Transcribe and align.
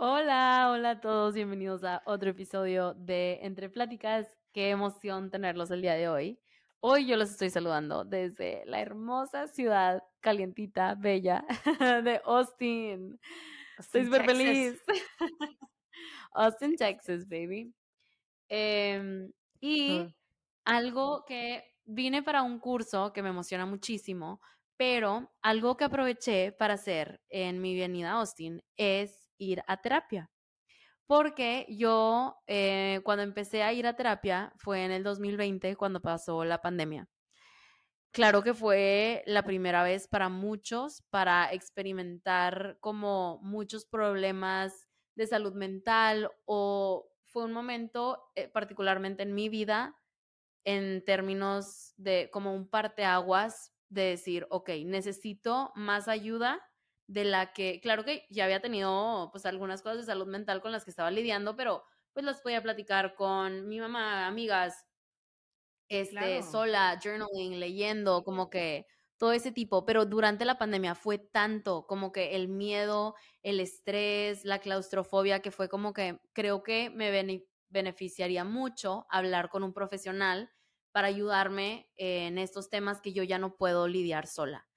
Hola, 0.00 0.70
hola 0.70 0.90
a 0.90 1.00
todos, 1.00 1.34
bienvenidos 1.34 1.82
a 1.82 2.02
otro 2.06 2.30
episodio 2.30 2.94
de 2.94 3.40
Entre 3.42 3.68
Pláticas. 3.68 4.28
Qué 4.52 4.70
emoción 4.70 5.28
tenerlos 5.28 5.72
el 5.72 5.82
día 5.82 5.94
de 5.94 6.08
hoy. 6.08 6.38
Hoy 6.78 7.08
yo 7.08 7.16
los 7.16 7.32
estoy 7.32 7.50
saludando 7.50 8.04
desde 8.04 8.62
la 8.66 8.80
hermosa 8.80 9.48
ciudad 9.48 10.00
calientita, 10.20 10.94
bella 10.94 11.44
de 12.04 12.20
Austin. 12.24 13.18
Estoy 13.76 14.04
súper 14.04 14.24
feliz. 14.24 14.80
Austin, 16.30 16.76
Texas, 16.78 17.28
baby. 17.28 17.74
Em, 18.48 19.32
y 19.60 20.06
algo 20.64 21.24
que 21.26 21.74
vine 21.86 22.22
para 22.22 22.44
un 22.44 22.60
curso 22.60 23.12
que 23.12 23.20
me 23.24 23.30
emociona 23.30 23.66
muchísimo, 23.66 24.40
pero 24.76 25.28
algo 25.42 25.76
que 25.76 25.82
aproveché 25.82 26.52
para 26.52 26.74
hacer 26.74 27.20
en 27.30 27.60
mi 27.60 27.76
venida 27.76 28.12
a 28.12 28.20
Austin 28.20 28.62
es 28.76 29.17
ir 29.38 29.62
a 29.66 29.78
terapia. 29.80 30.30
Porque 31.06 31.66
yo, 31.70 32.36
eh, 32.46 33.00
cuando 33.04 33.22
empecé 33.22 33.62
a 33.62 33.72
ir 33.72 33.86
a 33.86 33.96
terapia, 33.96 34.52
fue 34.58 34.84
en 34.84 34.92
el 34.92 35.02
2020, 35.02 35.76
cuando 35.76 36.00
pasó 36.02 36.44
la 36.44 36.60
pandemia. 36.62 37.08
Claro 38.12 38.42
que 38.42 38.54
fue 38.54 39.22
la 39.26 39.44
primera 39.44 39.82
vez 39.82 40.08
para 40.08 40.28
muchos 40.28 41.02
para 41.10 41.52
experimentar 41.52 42.78
como 42.80 43.38
muchos 43.42 43.84
problemas 43.84 44.88
de 45.14 45.26
salud 45.26 45.54
mental 45.54 46.30
o 46.46 47.10
fue 47.24 47.44
un 47.44 47.52
momento 47.52 48.24
eh, 48.34 48.48
particularmente 48.48 49.22
en 49.22 49.34
mi 49.34 49.48
vida 49.48 49.96
en 50.64 51.04
términos 51.04 51.94
de 51.96 52.30
como 52.32 52.54
un 52.54 52.68
parteaguas 52.68 53.72
de 53.88 54.02
decir, 54.02 54.46
ok, 54.50 54.70
necesito 54.84 55.72
más 55.74 56.08
ayuda 56.08 56.60
de 57.08 57.24
la 57.24 57.52
que, 57.54 57.80
claro 57.82 58.04
que 58.04 58.26
ya 58.30 58.44
había 58.44 58.60
tenido 58.62 59.30
pues 59.32 59.46
algunas 59.46 59.82
cosas 59.82 59.98
de 59.98 60.04
salud 60.04 60.28
mental 60.28 60.62
con 60.62 60.72
las 60.72 60.84
que 60.84 60.90
estaba 60.90 61.10
lidiando, 61.10 61.56
pero 61.56 61.84
pues 62.14 62.24
las 62.26 62.40
podía 62.42 62.62
platicar 62.62 63.16
con 63.16 63.68
mi 63.68 63.80
mamá, 63.80 64.26
amigas, 64.28 64.86
este, 65.88 66.42
sola, 66.42 66.98
journaling, 67.02 67.58
leyendo, 67.60 68.22
como 68.24 68.50
que 68.50 68.86
todo 69.16 69.32
ese 69.32 69.52
tipo, 69.52 69.84
pero 69.84 70.04
durante 70.06 70.44
la 70.44 70.58
pandemia 70.58 70.94
fue 70.94 71.18
tanto 71.18 71.86
como 71.86 72.12
que 72.12 72.36
el 72.36 72.48
miedo, 72.48 73.14
el 73.42 73.58
estrés, 73.60 74.44
la 74.44 74.60
claustrofobia, 74.60 75.40
que 75.40 75.50
fue 75.50 75.68
como 75.68 75.92
que 75.92 76.20
creo 76.34 76.62
que 76.62 76.90
me 76.90 77.10
beneficiaría 77.68 78.44
mucho 78.44 79.06
hablar 79.10 79.48
con 79.48 79.64
un 79.64 79.72
profesional 79.72 80.50
para 80.92 81.08
ayudarme 81.08 81.90
en 81.96 82.38
estos 82.38 82.70
temas 82.70 83.00
que 83.00 83.12
yo 83.12 83.22
ya 83.24 83.38
no 83.38 83.56
puedo 83.56 83.88
lidiar 83.88 84.26
sola. 84.26 84.67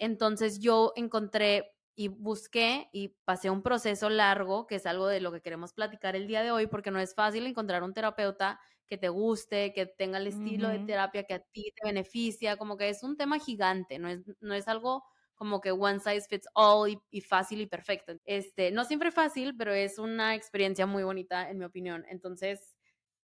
Entonces 0.00 0.58
yo 0.58 0.92
encontré 0.96 1.72
y 1.94 2.08
busqué 2.08 2.88
y 2.92 3.08
pasé 3.24 3.50
un 3.50 3.62
proceso 3.62 4.08
largo, 4.08 4.66
que 4.66 4.76
es 4.76 4.86
algo 4.86 5.06
de 5.06 5.20
lo 5.20 5.30
que 5.30 5.42
queremos 5.42 5.74
platicar 5.74 6.16
el 6.16 6.26
día 6.26 6.42
de 6.42 6.50
hoy, 6.50 6.66
porque 6.66 6.90
no 6.90 6.98
es 6.98 7.14
fácil 7.14 7.46
encontrar 7.46 7.82
un 7.82 7.92
terapeuta 7.92 8.58
que 8.86 8.96
te 8.96 9.10
guste, 9.10 9.72
que 9.74 9.86
tenga 9.86 10.18
el 10.18 10.26
estilo 10.26 10.68
de 10.68 10.80
terapia 10.80 11.24
que 11.24 11.34
a 11.34 11.38
ti 11.38 11.72
te 11.76 11.86
beneficia, 11.86 12.56
como 12.56 12.76
que 12.76 12.88
es 12.88 13.02
un 13.02 13.16
tema 13.16 13.38
gigante, 13.38 13.98
no 13.98 14.08
es, 14.08 14.22
no 14.40 14.54
es 14.54 14.66
algo 14.66 15.04
como 15.34 15.60
que 15.60 15.72
one 15.72 16.00
size 16.00 16.26
fits 16.28 16.48
all 16.54 17.00
y, 17.10 17.20
fácil 17.20 17.60
y 17.60 17.66
perfecto. 17.66 18.14
Este, 18.24 18.70
no 18.70 18.84
siempre 18.84 19.10
fácil, 19.10 19.56
pero 19.56 19.72
es 19.72 19.98
una 19.98 20.34
experiencia 20.34 20.86
muy 20.86 21.02
bonita, 21.02 21.48
en 21.48 21.58
mi 21.58 21.64
opinión. 21.64 22.04
Entonces, 22.08 22.74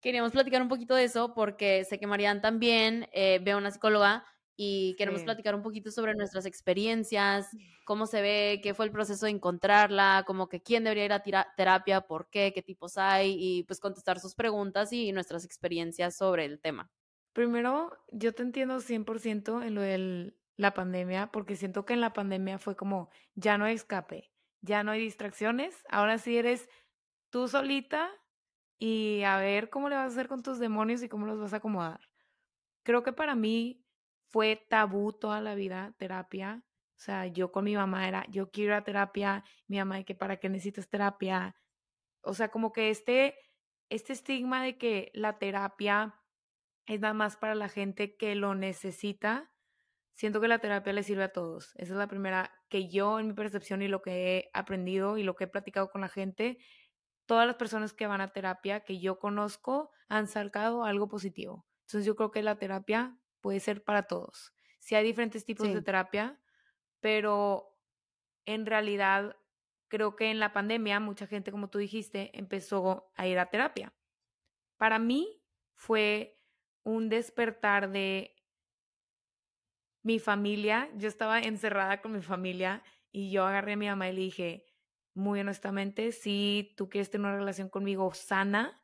queríamos 0.02 0.32
platicar 0.32 0.62
un 0.62 0.68
poquito 0.68 0.96
de 0.96 1.06
eso 1.06 1.34
porque 1.34 1.86
sé 1.86 1.98
que 2.00 2.08
Marianne 2.08 2.42
también 2.42 3.08
eh, 3.14 3.40
ve 3.42 3.52
a 3.52 3.58
una 3.58 3.72
psicóloga 3.72 4.26
y 4.56 4.96
queremos 4.98 5.24
platicar 5.24 5.56
un 5.56 5.64
poquito 5.64 5.92
sobre 5.92 6.14
nuestras 6.14 6.46
experiencias, 6.46 7.50
cómo 7.86 8.06
se 8.06 8.22
ve, 8.22 8.60
qué 8.62 8.74
fue 8.74 8.86
el 8.86 8.92
proceso 8.92 9.26
de 9.26 9.32
encontrarla, 9.32 10.24
como 10.28 10.48
que 10.48 10.62
quién 10.62 10.84
debería 10.84 11.06
ir 11.06 11.36
a 11.36 11.54
terapia, 11.56 12.02
por 12.02 12.30
qué, 12.30 12.52
qué 12.54 12.62
tipos 12.62 12.98
hay 12.98 13.36
y 13.38 13.64
pues 13.64 13.80
contestar 13.80 14.20
sus 14.20 14.36
preguntas 14.36 14.94
y 14.94 15.12
nuestras 15.12 15.46
experiencias 15.46 16.16
sobre 16.16 16.46
el 16.46 16.60
tema. 16.60 16.92
Primero, 17.34 17.92
yo 18.12 18.34
te 18.34 18.44
entiendo 18.44 18.80
100% 18.80 19.66
en 19.66 19.76
lo 19.76 19.82
de 19.82 20.36
la 20.56 20.74
pandemia, 20.76 21.32
porque 21.32 21.56
siento 21.56 21.86
que 21.86 21.94
en 21.94 22.02
la 22.02 22.14
pandemia 22.14 22.60
fue 22.60 22.76
como, 22.76 23.10
ya 23.34 23.58
no 23.58 23.66
hay 23.66 23.74
escape, 23.74 24.32
ya 24.62 24.84
no 24.84 24.92
hay 24.92 25.02
distracciones, 25.02 25.84
ahora 25.90 26.20
sí 26.20 26.38
eres 26.38 26.70
tú 27.32 27.48
solita 27.48 28.12
y 28.78 29.24
a 29.24 29.38
ver 29.38 29.72
cómo 29.72 29.90
le 29.90 29.96
vas 29.96 30.06
a 30.06 30.14
hacer 30.14 30.28
con 30.28 30.44
tus 30.44 30.60
demonios 30.60 31.02
y 31.02 31.10
cómo 31.10 31.26
los 31.26 31.40
vas 31.40 31.54
a 31.54 31.58
acomodar. 31.58 32.02
Creo 32.84 33.02
que 33.02 33.14
para 33.14 33.34
mí 33.34 33.83
fue 34.34 34.66
tabú 34.68 35.14
toda 35.14 35.42
la 35.42 35.54
vida 35.54 35.94
terapia. 36.00 36.64
O 36.98 37.00
sea, 37.00 37.28
yo 37.28 37.52
con 37.52 37.66
mi 37.66 37.76
mamá 37.76 38.08
era, 38.08 38.26
yo 38.32 38.50
quiero 38.50 38.76
a 38.76 38.84
terapia, 38.84 39.44
mi 39.68 39.78
mamá 39.78 39.98
de 39.98 40.06
que 40.06 40.16
para 40.16 40.38
qué 40.38 40.50
necesitas 40.50 40.90
terapia. 40.90 41.56
O 42.24 42.34
sea, 42.34 42.50
como 42.50 42.74
que 42.74 42.90
este, 42.90 43.36
este 43.90 44.12
estigma 44.12 44.64
de 44.64 44.80
que 44.80 45.12
la 45.14 45.38
terapia 45.38 46.20
es 46.88 47.00
nada 47.00 47.14
más 47.14 47.38
para 47.38 47.54
la 47.54 47.70
gente 47.70 48.18
que 48.18 48.34
lo 48.34 48.56
necesita, 48.56 49.52
siento 50.16 50.42
que 50.42 50.48
la 50.48 50.58
terapia 50.58 50.94
le 50.94 51.04
sirve 51.04 51.26
a 51.26 51.32
todos. 51.32 51.74
Esa 51.76 51.94
es 51.94 51.98
la 52.00 52.08
primera 52.08 52.52
que 52.70 52.90
yo 52.90 53.20
en 53.20 53.28
mi 53.28 53.34
percepción 53.34 53.84
y 53.84 53.88
lo 53.88 54.02
que 54.02 54.38
he 54.38 54.50
aprendido 54.54 55.18
y 55.20 55.24
lo 55.24 55.36
que 55.36 55.44
he 55.44 55.48
platicado 55.48 55.92
con 55.92 56.02
la 56.02 56.10
gente, 56.10 56.58
todas 57.28 57.46
las 57.46 57.58
personas 57.58 57.94
que 57.94 58.08
van 58.08 58.22
a 58.22 58.34
terapia 58.34 58.80
que 58.80 59.00
yo 59.00 59.20
conozco 59.20 59.92
han 60.10 60.26
sacado 60.28 60.86
algo 60.86 61.08
positivo. 61.08 61.68
Entonces 61.86 62.08
yo 62.08 62.16
creo 62.16 62.32
que 62.32 62.42
la 62.42 62.58
terapia 62.58 63.20
puede 63.44 63.60
ser 63.60 63.84
para 63.84 64.04
todos. 64.04 64.54
Sí 64.80 64.96
hay 64.96 65.04
diferentes 65.04 65.46
tipos 65.46 65.68
de 65.68 65.82
terapia, 65.82 66.42
pero 67.02 67.78
en 68.46 68.66
realidad 68.66 69.36
creo 69.90 70.16
que 70.16 70.32
en 70.32 70.40
la 70.40 70.54
pandemia 70.54 71.02
mucha 71.02 71.28
gente, 71.28 71.52
como 71.52 71.70
tú 71.70 71.78
dijiste, 71.78 72.32
empezó 72.34 73.12
a 73.16 73.28
ir 73.28 73.38
a 73.38 73.50
terapia. 73.50 73.94
Para 74.78 74.98
mí 74.98 75.44
fue 75.76 76.42
un 76.84 77.10
despertar 77.10 77.92
de 77.92 78.34
mi 80.04 80.20
familia. 80.20 80.90
Yo 80.96 81.10
estaba 81.10 81.40
encerrada 81.40 82.02
con 82.02 82.14
mi 82.14 82.22
familia 82.22 82.82
y 83.12 83.30
yo 83.30 83.46
agarré 83.46 83.74
a 83.74 83.78
mi 83.78 83.88
mamá 83.88 84.08
y 84.08 84.14
le 84.14 84.22
dije, 84.22 84.66
muy 85.14 85.42
honestamente, 85.42 86.14
si 86.14 86.74
tú 86.78 86.90
quieres 86.90 87.12
tener 87.12 87.28
una 87.28 87.38
relación 87.38 87.68
conmigo 87.68 88.14
sana, 88.14 88.82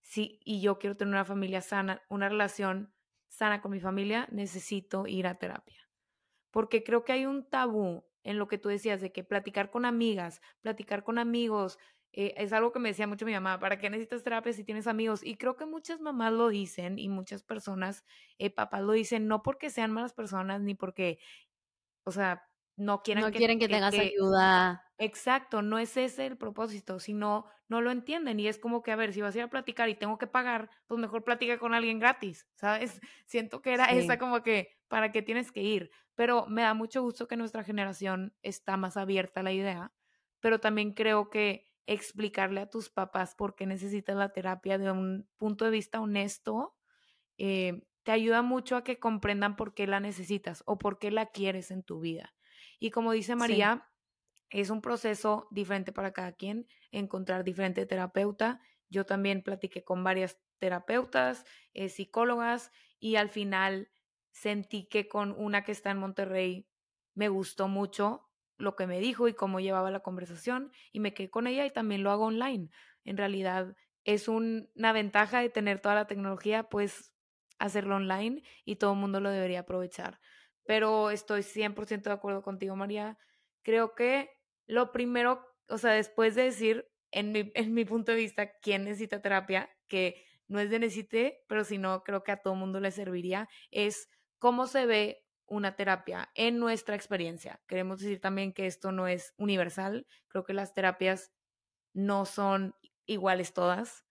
sí, 0.00 0.40
y 0.44 0.60
yo 0.60 0.80
quiero 0.80 0.96
tener 0.96 1.14
una 1.14 1.24
familia 1.24 1.60
sana, 1.60 2.02
una 2.08 2.28
relación 2.28 2.92
sana 3.34 3.60
con 3.60 3.72
mi 3.72 3.80
familia, 3.80 4.28
necesito 4.30 5.06
ir 5.06 5.26
a 5.26 5.38
terapia. 5.38 5.88
Porque 6.50 6.84
creo 6.84 7.04
que 7.04 7.12
hay 7.12 7.26
un 7.26 7.48
tabú 7.48 8.04
en 8.22 8.38
lo 8.38 8.48
que 8.48 8.58
tú 8.58 8.68
decías 8.68 9.00
de 9.00 9.12
que 9.12 9.24
platicar 9.24 9.70
con 9.70 9.84
amigas, 9.84 10.40
platicar 10.62 11.02
con 11.02 11.18
amigos, 11.18 11.78
eh, 12.12 12.32
es 12.36 12.52
algo 12.52 12.70
que 12.70 12.78
me 12.78 12.90
decía 12.90 13.08
mucho 13.08 13.26
mi 13.26 13.32
mamá, 13.32 13.58
¿para 13.58 13.78
qué 13.78 13.90
necesitas 13.90 14.22
terapia 14.22 14.52
si 14.52 14.62
tienes 14.62 14.86
amigos? 14.86 15.24
Y 15.24 15.34
creo 15.34 15.56
que 15.56 15.66
muchas 15.66 16.00
mamás 16.00 16.32
lo 16.32 16.48
dicen 16.48 16.98
y 16.98 17.08
muchas 17.08 17.42
personas, 17.42 18.04
eh, 18.38 18.50
papás 18.50 18.82
lo 18.82 18.92
dicen, 18.92 19.26
no 19.26 19.42
porque 19.42 19.68
sean 19.68 19.90
malas 19.90 20.12
personas 20.12 20.60
ni 20.60 20.76
porque, 20.76 21.18
o 22.04 22.12
sea, 22.12 22.48
no 22.76 23.02
quieren, 23.02 23.24
no 23.24 23.32
que, 23.32 23.38
quieren 23.38 23.58
que, 23.58 23.68
tengas 23.68 23.94
ayuda. 23.94 24.83
Exacto, 24.98 25.60
no 25.60 25.78
es 25.78 25.96
ese 25.96 26.24
el 26.26 26.36
propósito, 26.38 27.00
sino 27.00 27.46
no 27.68 27.80
lo 27.80 27.90
entienden 27.90 28.38
y 28.38 28.46
es 28.46 28.58
como 28.58 28.82
que, 28.82 28.92
a 28.92 28.96
ver, 28.96 29.12
si 29.12 29.20
vas 29.22 29.34
a 29.34 29.38
ir 29.38 29.44
a 29.44 29.50
platicar 29.50 29.88
y 29.88 29.96
tengo 29.96 30.18
que 30.18 30.28
pagar, 30.28 30.70
pues 30.86 31.00
mejor 31.00 31.24
platica 31.24 31.58
con 31.58 31.74
alguien 31.74 31.98
gratis, 31.98 32.46
¿sabes? 32.54 33.00
Siento 33.26 33.60
que 33.60 33.72
era 33.74 33.86
esa 33.86 34.18
como 34.18 34.42
que, 34.44 34.78
¿para 34.86 35.10
qué 35.10 35.20
tienes 35.22 35.50
que 35.50 35.62
ir? 35.62 35.90
Pero 36.14 36.46
me 36.46 36.62
da 36.62 36.74
mucho 36.74 37.02
gusto 37.02 37.26
que 37.26 37.36
nuestra 37.36 37.64
generación 37.64 38.36
está 38.42 38.76
más 38.76 38.96
abierta 38.96 39.40
a 39.40 39.42
la 39.42 39.52
idea, 39.52 39.92
pero 40.38 40.60
también 40.60 40.92
creo 40.92 41.28
que 41.28 41.66
explicarle 41.86 42.60
a 42.60 42.70
tus 42.70 42.88
papás 42.88 43.34
por 43.34 43.56
qué 43.56 43.66
necesitas 43.66 44.16
la 44.16 44.32
terapia 44.32 44.78
de 44.78 44.92
un 44.92 45.28
punto 45.36 45.64
de 45.64 45.72
vista 45.72 46.00
honesto, 46.00 46.76
eh, 47.38 47.86
te 48.04 48.12
ayuda 48.12 48.42
mucho 48.42 48.76
a 48.76 48.84
que 48.84 48.98
comprendan 48.98 49.56
por 49.56 49.74
qué 49.74 49.86
la 49.86 50.00
necesitas 50.00 50.62
o 50.66 50.78
por 50.78 50.98
qué 50.98 51.10
la 51.10 51.26
quieres 51.26 51.70
en 51.70 51.82
tu 51.82 52.00
vida. 52.00 52.34
Y 52.78 52.90
como 52.90 53.12
dice 53.12 53.36
María, 53.36 53.90
es 54.50 54.70
un 54.70 54.80
proceso 54.80 55.48
diferente 55.50 55.92
para 55.92 56.12
cada 56.12 56.32
quien, 56.32 56.66
encontrar 56.92 57.44
diferente 57.44 57.86
terapeuta. 57.86 58.60
Yo 58.88 59.04
también 59.04 59.42
platiqué 59.42 59.84
con 59.84 60.04
varias 60.04 60.38
terapeutas, 60.58 61.44
eh, 61.72 61.88
psicólogas, 61.88 62.70
y 62.98 63.16
al 63.16 63.28
final 63.28 63.90
sentí 64.32 64.86
que 64.86 65.08
con 65.08 65.32
una 65.32 65.64
que 65.64 65.72
está 65.72 65.90
en 65.90 65.98
Monterrey 65.98 66.68
me 67.14 67.28
gustó 67.28 67.68
mucho 67.68 68.28
lo 68.56 68.76
que 68.76 68.86
me 68.86 69.00
dijo 69.00 69.28
y 69.28 69.34
cómo 69.34 69.60
llevaba 69.60 69.90
la 69.90 70.00
conversación 70.00 70.72
y 70.92 71.00
me 71.00 71.12
quedé 71.12 71.30
con 71.30 71.46
ella 71.46 71.66
y 71.66 71.72
también 71.72 72.02
lo 72.02 72.10
hago 72.10 72.26
online. 72.26 72.70
En 73.04 73.16
realidad 73.16 73.76
es 74.04 74.28
una 74.28 74.92
ventaja 74.92 75.40
de 75.40 75.50
tener 75.50 75.80
toda 75.80 75.94
la 75.94 76.06
tecnología, 76.06 76.68
pues 76.68 77.12
hacerlo 77.58 77.96
online 77.96 78.42
y 78.64 78.76
todo 78.76 78.92
el 78.92 78.98
mundo 78.98 79.20
lo 79.20 79.30
debería 79.30 79.60
aprovechar 79.60 80.20
pero 80.64 81.10
estoy 81.10 81.42
100% 81.42 82.10
de 82.10 82.14
acuerdo 82.14 82.42
contigo, 82.42 82.76
María. 82.76 83.18
Creo 83.64 83.94
que 83.94 84.30
lo 84.66 84.92
primero, 84.92 85.44
o 85.68 85.78
sea, 85.78 85.92
después 85.92 86.36
de 86.36 86.44
decir, 86.44 86.88
en 87.10 87.32
mi, 87.32 87.50
en 87.54 87.74
mi 87.74 87.84
punto 87.84 88.12
de 88.12 88.18
vista, 88.18 88.52
quién 88.60 88.84
necesita 88.84 89.22
terapia, 89.22 89.70
que 89.88 90.24
no 90.46 90.60
es 90.60 90.70
de 90.70 90.78
necesite, 90.78 91.44
pero 91.48 91.64
si 91.64 91.78
no, 91.78 92.04
creo 92.04 92.22
que 92.22 92.32
a 92.32 92.42
todo 92.42 92.54
mundo 92.54 92.80
le 92.80 92.90
serviría, 92.90 93.48
es 93.70 94.08
cómo 94.38 94.66
se 94.66 94.86
ve 94.86 95.24
una 95.46 95.76
terapia 95.76 96.30
en 96.34 96.58
nuestra 96.58 96.94
experiencia. 96.94 97.62
Queremos 97.66 98.00
decir 98.00 98.20
también 98.20 98.52
que 98.52 98.66
esto 98.66 98.92
no 98.92 99.08
es 99.08 99.34
universal. 99.36 100.06
Creo 100.28 100.44
que 100.44 100.54
las 100.54 100.74
terapias 100.74 101.32
no 101.92 102.24
son 102.24 102.74
iguales 103.06 103.52
todas, 103.52 104.06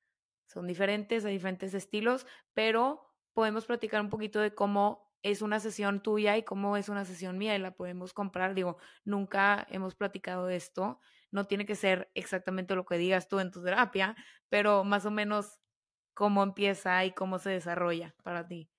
son 0.47 0.67
diferentes, 0.67 1.25
hay 1.25 1.33
diferentes 1.33 1.73
estilos, 1.73 2.27
pero 2.53 3.01
podemos 3.33 3.65
platicar 3.65 4.01
un 4.01 4.09
poquito 4.09 4.39
de 4.39 4.53
cómo 4.53 5.12
es 5.23 5.41
una 5.41 5.59
sesión 5.59 6.01
tuya 6.03 6.37
y 6.37 6.43
cómo 6.43 6.77
es 6.77 6.89
una 6.89 7.05
sesión 7.05 7.37
mía 7.37 7.55
y 7.55 7.59
la 7.59 7.71
podemos 7.75 8.13
comprar. 8.13 8.53
Digo, 8.55 8.77
nunca 9.05 9.65
hemos 9.69 9.95
platicado 9.95 10.49
esto, 10.49 10.99
no 11.31 11.45
tiene 11.45 11.65
que 11.65 11.75
ser 11.75 12.11
exactamente 12.13 12.75
lo 12.75 12.85
que 12.85 12.97
digas 12.97 13.27
tú 13.27 13.39
en 13.39 13.51
tu 13.51 13.63
terapia, 13.63 14.15
pero 14.49 14.83
más 14.83 15.05
o 15.05 15.11
menos 15.11 15.59
cómo 16.13 16.43
empieza 16.43 17.05
y 17.05 17.11
cómo 17.13 17.39
se 17.39 17.51
desarrolla 17.51 18.15
para 18.23 18.47
ti. 18.47 18.69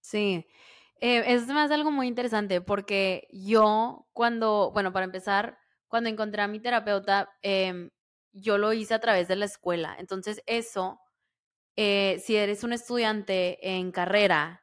Sí, 0.00 0.46
eh, 1.00 1.22
es 1.26 1.46
más 1.48 1.70
algo 1.70 1.90
muy 1.90 2.08
interesante 2.08 2.60
porque 2.60 3.28
yo 3.32 4.08
cuando, 4.12 4.70
bueno, 4.72 4.92
para 4.92 5.04
empezar, 5.04 5.58
cuando 5.88 6.08
encontré 6.10 6.42
a 6.42 6.48
mi 6.48 6.60
terapeuta, 6.60 7.30
em, 7.42 7.90
yo 8.32 8.58
lo 8.58 8.72
hice 8.72 8.94
a 8.94 9.00
través 9.00 9.28
de 9.28 9.36
la 9.36 9.44
escuela. 9.44 9.94
Entonces 9.98 10.42
eso, 10.46 11.00
eh, 11.76 12.18
si 12.24 12.36
eres 12.36 12.64
un 12.64 12.72
estudiante 12.72 13.76
en 13.76 13.92
carrera, 13.92 14.61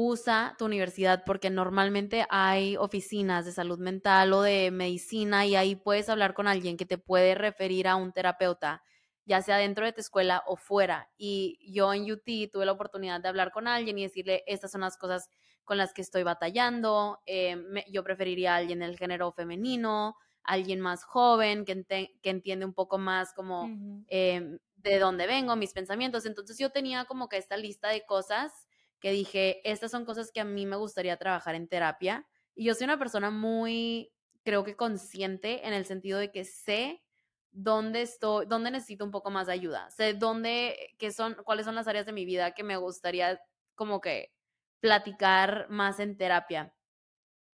usa 0.00 0.54
tu 0.56 0.64
universidad 0.64 1.24
porque 1.26 1.50
normalmente 1.50 2.24
hay 2.30 2.76
oficinas 2.76 3.44
de 3.44 3.50
salud 3.50 3.80
mental 3.80 4.32
o 4.32 4.42
de 4.42 4.70
medicina 4.70 5.44
y 5.44 5.56
ahí 5.56 5.74
puedes 5.74 6.08
hablar 6.08 6.34
con 6.34 6.46
alguien 6.46 6.76
que 6.76 6.86
te 6.86 6.98
puede 6.98 7.34
referir 7.34 7.88
a 7.88 7.96
un 7.96 8.12
terapeuta 8.12 8.84
ya 9.24 9.42
sea 9.42 9.56
dentro 9.56 9.84
de 9.84 9.92
tu 9.92 10.00
escuela 10.00 10.44
o 10.46 10.56
fuera. 10.56 11.10
Y 11.18 11.58
yo 11.72 11.92
en 11.92 12.10
UT 12.10 12.50
tuve 12.50 12.64
la 12.64 12.72
oportunidad 12.72 13.20
de 13.20 13.28
hablar 13.28 13.50
con 13.50 13.66
alguien 13.66 13.98
y 13.98 14.04
decirle, 14.04 14.44
estas 14.46 14.70
son 14.70 14.82
las 14.82 14.96
cosas 14.96 15.28
con 15.64 15.76
las 15.76 15.92
que 15.92 16.00
estoy 16.00 16.22
batallando, 16.22 17.18
eh, 17.26 17.56
yo 17.90 18.04
preferiría 18.04 18.54
a 18.54 18.56
alguien 18.56 18.78
del 18.78 18.96
género 18.96 19.32
femenino, 19.32 20.14
alguien 20.44 20.80
más 20.80 21.02
joven, 21.02 21.64
que, 21.64 21.84
que 22.22 22.30
entiende 22.30 22.64
un 22.64 22.72
poco 22.72 22.98
más 22.98 23.34
como 23.34 23.64
em, 24.06 24.58
de 24.76 24.98
dónde 25.00 25.26
vengo, 25.26 25.56
mis 25.56 25.72
pensamientos. 25.72 26.24
Entonces 26.24 26.56
yo 26.56 26.70
tenía 26.70 27.04
como 27.04 27.28
que 27.28 27.36
esta 27.36 27.56
lista 27.56 27.88
de 27.88 28.06
cosas 28.06 28.67
que 29.00 29.10
dije, 29.12 29.60
estas 29.68 29.90
son 29.90 30.04
cosas 30.04 30.30
que 30.32 30.40
a 30.40 30.44
mí 30.44 30.66
me 30.66 30.76
gustaría 30.76 31.16
trabajar 31.16 31.54
en 31.54 31.68
terapia. 31.68 32.26
Y 32.54 32.64
yo 32.64 32.74
soy 32.74 32.84
una 32.84 32.98
persona 32.98 33.30
muy, 33.30 34.12
creo 34.44 34.64
que 34.64 34.76
consciente 34.76 35.66
en 35.66 35.74
el 35.74 35.84
sentido 35.86 36.18
de 36.18 36.30
que 36.32 36.44
sé 36.44 37.02
dónde 37.50 38.02
estoy, 38.02 38.46
dónde 38.46 38.70
necesito 38.70 39.04
un 39.04 39.10
poco 39.10 39.30
más 39.30 39.46
de 39.46 39.52
ayuda. 39.54 39.90
Sé 39.90 40.14
dónde, 40.14 40.94
qué 40.98 41.12
son, 41.12 41.36
cuáles 41.44 41.66
son 41.66 41.74
las 41.74 41.88
áreas 41.88 42.06
de 42.06 42.12
mi 42.12 42.24
vida 42.24 42.52
que 42.52 42.64
me 42.64 42.76
gustaría 42.76 43.40
como 43.74 44.00
que 44.00 44.32
platicar 44.80 45.66
más 45.70 46.00
en 46.00 46.16
terapia. 46.16 46.74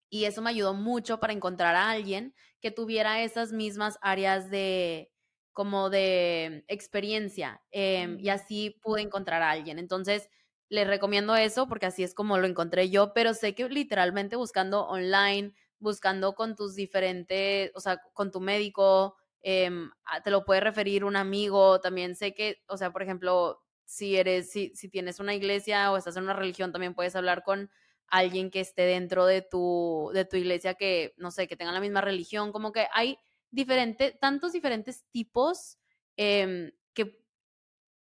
Y 0.09 0.25
eso 0.25 0.41
me 0.41 0.49
ayudó 0.49 0.73
mucho 0.73 1.19
para 1.19 1.33
encontrar 1.33 1.75
a 1.75 1.89
alguien 1.91 2.33
que 2.61 2.71
tuviera 2.71 3.21
esas 3.23 3.51
mismas 3.53 3.97
áreas 4.01 4.49
de 4.49 5.11
como 5.53 5.89
de 5.89 6.63
experiencia 6.67 7.61
em, 7.71 8.17
y 8.19 8.29
así 8.29 8.79
pude 8.81 9.01
encontrar 9.01 9.41
a 9.41 9.51
alguien. 9.51 9.77
Entonces, 9.79 10.29
les 10.69 10.87
recomiendo 10.87 11.35
eso 11.35 11.67
porque 11.67 11.87
así 11.87 12.03
es 12.03 12.13
como 12.13 12.37
lo 12.37 12.47
encontré 12.47 12.89
yo, 12.89 13.13
pero 13.13 13.33
sé 13.33 13.55
que 13.55 13.67
literalmente 13.69 14.35
buscando 14.35 14.85
online, 14.87 15.53
buscando 15.79 16.35
con 16.35 16.55
tus 16.55 16.75
diferentes, 16.75 17.71
o 17.75 17.79
sea, 17.79 18.01
con 18.13 18.31
tu 18.31 18.39
médico, 18.39 19.15
Em, 19.41 19.89
te 20.23 20.31
lo 20.31 20.43
puede 20.43 20.59
referir 20.59 21.05
un 21.05 21.15
amigo, 21.15 21.79
también 21.79 22.15
sé 22.15 22.33
que, 22.33 22.61
o 22.67 22.77
sea, 22.77 22.91
por 22.91 23.03
ejemplo, 23.03 23.61
si 23.85 24.17
eres, 24.17 24.51
si, 24.51 24.75
si 24.75 24.89
tienes 24.89 25.19
una 25.19 25.33
iglesia 25.33 25.91
o 25.91 25.97
estás 25.97 26.17
en 26.17 26.23
una 26.23 26.33
religión, 26.33 26.71
también 26.71 26.93
puedes 26.93 27.15
hablar 27.15 27.43
con 27.43 27.71
alguien 28.07 28.51
que 28.51 28.59
esté 28.59 28.81
dentro 28.83 29.25
de 29.25 29.41
tu, 29.41 30.11
de 30.13 30.25
tu 30.25 30.35
iglesia 30.35 30.73
que, 30.73 31.13
no 31.17 31.31
sé, 31.31 31.47
que 31.47 31.55
tenga 31.55 31.71
la 31.71 31.79
misma 31.79 32.01
religión, 32.01 32.51
como 32.51 32.71
que 32.71 32.87
hay 32.93 33.17
diferentes, 33.51 34.19
tantos 34.19 34.51
diferentes 34.51 35.05
tipos 35.11 35.77
em, 36.17 36.71
que 36.93 37.23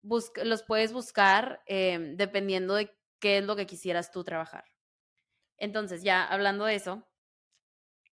los 0.02 0.62
puedes 0.62 0.92
buscar 0.92 1.62
em, 1.66 2.16
dependiendo 2.16 2.74
de 2.74 2.90
qué 3.20 3.38
es 3.38 3.44
lo 3.44 3.56
que 3.56 3.66
quisieras 3.66 4.10
tú 4.10 4.24
trabajar. 4.24 4.64
Entonces, 5.58 6.02
ya 6.02 6.24
hablando 6.24 6.64
de 6.64 6.76
eso, 6.76 7.04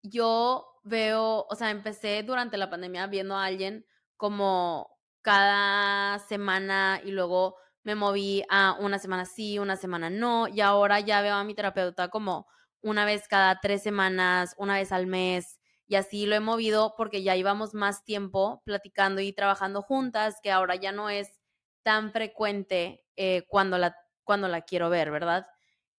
yo 0.03 0.67
veo, 0.83 1.45
o 1.49 1.55
sea, 1.55 1.71
empecé 1.71 2.23
durante 2.23 2.57
la 2.57 2.69
pandemia 2.69 3.07
viendo 3.07 3.35
a 3.35 3.45
alguien 3.45 3.85
como 4.17 4.89
cada 5.21 6.19
semana 6.19 7.01
y 7.03 7.11
luego 7.11 7.57
me 7.83 7.95
moví 7.95 8.43
a 8.49 8.77
una 8.79 8.99
semana 8.99 9.25
sí, 9.25 9.59
una 9.59 9.75
semana 9.77 10.09
no, 10.09 10.47
y 10.47 10.61
ahora 10.61 10.99
ya 10.99 11.21
veo 11.21 11.35
a 11.35 11.43
mi 11.43 11.55
terapeuta 11.55 12.09
como 12.09 12.47
una 12.81 13.05
vez 13.05 13.27
cada 13.27 13.59
tres 13.61 13.83
semanas, 13.83 14.55
una 14.57 14.75
vez 14.75 14.91
al 14.91 15.07
mes, 15.07 15.59
y 15.87 15.95
así 15.95 16.25
lo 16.25 16.35
he 16.35 16.39
movido 16.39 16.93
porque 16.97 17.23
ya 17.23 17.35
íbamos 17.35 17.73
más 17.73 18.03
tiempo 18.03 18.61
platicando 18.65 19.21
y 19.21 19.33
trabajando 19.33 19.81
juntas, 19.81 20.39
que 20.41 20.51
ahora 20.51 20.75
ya 20.75 20.91
no 20.91 21.09
es 21.09 21.39
tan 21.85 22.11
frecuente 22.11 23.05
eh, 23.15 23.43
cuando, 23.47 23.77
la, 23.77 23.95
cuando 24.23 24.47
la 24.47 24.61
quiero 24.61 24.89
ver, 24.89 25.11
¿verdad? 25.11 25.45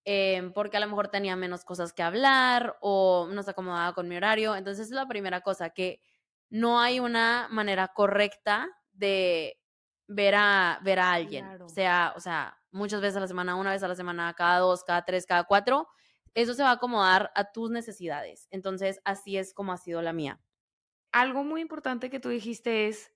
Em, 0.05 0.53
porque 0.53 0.77
a 0.77 0.81
lo 0.81 0.89
mejor 0.89 1.09
tenía 1.09 1.37
menos 1.37 1.65
cosas 1.65 1.93
que 1.93 2.03
hablar 2.03 2.77
o 2.81 3.29
no 3.31 3.41
se 3.45 3.53
acomodaba 3.53 3.95
con 3.95 4.09
mi 4.09 4.17
horario. 4.17 4.57
Entonces 4.57 4.87
es 4.87 4.93
la 4.93 5.07
primera 5.07 5.43
cosa, 5.43 5.71
que 5.71 6.01
no 6.51 6.81
hay 6.81 6.99
una 6.99 7.47
manera 7.53 7.87
correcta 7.95 8.69
de 8.93 9.61
ver 10.09 10.35
a, 10.35 10.81
ver 10.83 10.99
a 10.99 11.13
alguien. 11.13 11.47
O, 11.63 11.69
sea, 11.69 12.13
o 12.17 12.21
sea, 12.21 12.59
muchas 12.73 13.01
veces 13.01 13.19
a 13.19 13.21
la 13.21 13.29
semana, 13.29 13.55
una 13.55 13.71
vez 13.71 13.85
a 13.85 13.89
la 13.89 13.95
semana, 13.95 14.35
cada 14.35 14.59
dos, 14.59 14.83
cada 14.83 15.05
tres, 15.05 15.25
cada 15.25 15.45
cuatro. 15.45 15.87
Eso 16.35 16.53
se 16.53 16.65
va 16.65 16.71
a 16.71 16.75
acomodar 16.75 17.31
a 17.37 17.53
tus 17.53 17.71
necesidades. 17.71 18.49
Entonces, 18.51 19.01
así 19.05 19.39
es 19.39 19.55
como 19.55 19.73
ha 19.73 19.77
sido 19.77 20.03
la 20.03 20.13
mía. 20.13 20.41
Algo 21.13 21.45
muy 21.45 21.61
importante 21.61 22.11
que 22.11 22.19
tú 22.19 22.29
dijiste 22.29 22.89
es, 22.89 23.13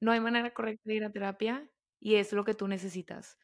no 0.00 0.12
hay 0.12 0.20
manera 0.20 0.52
correcta 0.54 0.82
de 0.86 0.94
ir 0.96 1.04
a 1.04 1.12
terapia 1.12 1.70
y 2.00 2.16
es 2.16 2.32
lo 2.32 2.44
que 2.44 2.54
tú 2.54 2.68
necesitas. 2.68 3.38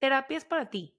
Terapia 0.00 0.36
es 0.38 0.44
para 0.44 0.70
ti. 0.70 0.96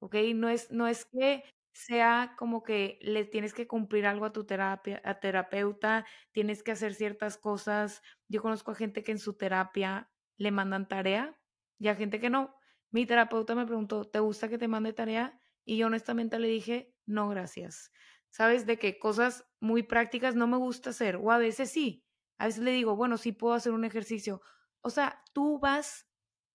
¿ok? 0.00 0.16
No 0.34 0.48
es, 0.50 0.70
no 0.72 0.88
es 0.88 1.06
que 1.06 1.44
sea 1.72 2.34
como 2.38 2.62
que 2.62 2.98
le 3.02 3.24
tienes 3.24 3.54
que 3.54 3.66
cumplir 3.68 4.06
algo 4.06 4.26
a 4.26 4.32
tu 4.32 4.44
terapia, 4.46 5.00
a 5.04 5.20
terapeuta, 5.20 6.06
tienes 6.32 6.62
que 6.62 6.72
hacer 6.72 6.94
ciertas 6.94 7.38
cosas. 7.38 8.02
Yo 8.28 8.42
conozco 8.42 8.72
a 8.72 8.76
gente 8.76 9.02
que 9.04 9.12
en 9.12 9.18
su 9.18 9.34
terapia 9.36 10.12
le 10.38 10.50
mandan 10.52 10.88
tarea 10.88 11.40
y 11.78 11.88
a 11.88 11.96
gente 11.96 12.20
que 12.20 12.30
no. 12.30 12.56
Mi 12.90 13.06
terapeuta 13.06 13.54
me 13.54 13.66
preguntó, 13.66 14.04
¿te 14.10 14.20
gusta 14.20 14.48
que 14.48 14.58
te 14.58 14.68
mande 14.68 14.92
tarea? 14.92 15.40
Y 15.64 15.78
yo 15.78 15.86
honestamente 15.88 16.38
le 16.38 16.48
dije, 16.48 16.94
no, 17.06 17.28
gracias. 17.28 17.92
¿Sabes? 18.30 18.66
De 18.66 18.78
que 18.78 18.98
cosas 18.98 19.46
muy 19.60 19.82
prácticas 19.84 20.34
no 20.36 20.46
me 20.48 20.56
gusta 20.58 20.90
hacer, 20.90 21.16
o 21.16 21.30
a 21.32 21.38
veces 21.38 21.70
sí. 21.70 22.04
A 22.38 22.46
veces 22.46 22.62
le 22.62 22.72
digo, 22.72 22.96
bueno, 22.96 23.16
sí 23.16 23.32
puedo 23.32 23.54
hacer 23.54 23.72
un 23.72 23.84
ejercicio. 23.84 24.42
O 24.80 24.90
sea, 24.90 25.22
tú 25.32 25.58
vas 25.58 26.08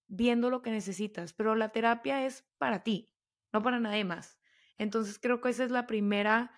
viendo 0.08 0.50
lo 0.50 0.62
que 0.62 0.72
necesitas, 0.72 1.34
pero 1.34 1.56
la 1.56 1.70
terapia 1.72 2.25
es 2.25 2.48
para 2.58 2.84
ti 2.84 3.13
no 3.51 3.63
para 3.63 3.80
nadie 3.80 4.06
más. 4.06 4.39
Entonces 4.77 5.18
creo 5.20 5.42
que 5.42 5.50
esa 5.50 5.63
es 5.63 5.72
la 5.72 5.88
primera, 5.88 6.51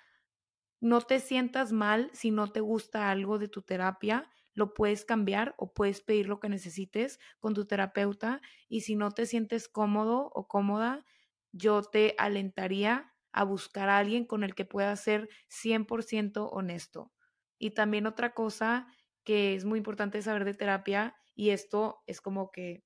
no 0.80 1.02
te 1.02 1.20
sientas 1.20 1.72
mal 1.72 2.10
si 2.14 2.32
no 2.32 2.52
te 2.52 2.60
gusta 2.60 3.12
algo 3.12 3.40
de 3.40 3.48
tu 3.48 3.62
terapia, 3.62 4.30
lo 4.54 4.74
puedes 4.74 5.06
cambiar 5.06 5.56
o 5.58 5.74
puedes 5.74 6.02
pedir 6.02 6.28
lo 6.28 6.40
que 6.40 6.50
necesites 6.50 7.20
con 7.40 7.54
tu 7.54 7.66
terapeuta 7.66 8.42
y 8.68 8.82
si 8.82 8.96
no 8.96 9.12
te 9.12 9.26
sientes 9.26 9.70
cómodo 9.70 10.30
o 10.34 10.48
cómoda, 10.48 11.06
yo 11.52 11.82
te 11.84 12.16
alentaría 12.18 13.14
a 13.32 13.44
buscar 13.44 13.90
a 13.90 13.98
alguien 13.98 14.26
con 14.26 14.44
el 14.44 14.56
que 14.56 14.66
puedas 14.66 15.02
ser 15.02 15.30
100% 15.48 16.48
honesto. 16.50 17.14
Y 17.58 17.72
también 17.72 18.08
otra 18.08 18.34
cosa 18.34 18.88
que 19.24 19.56
es 19.56 19.66
muy 19.66 19.78
importante 19.80 20.22
saber 20.22 20.46
de 20.46 20.54
terapia, 20.54 21.16
y 21.36 21.52
esto 21.52 22.04
es 22.08 22.22
como 22.22 22.52
que 22.52 22.84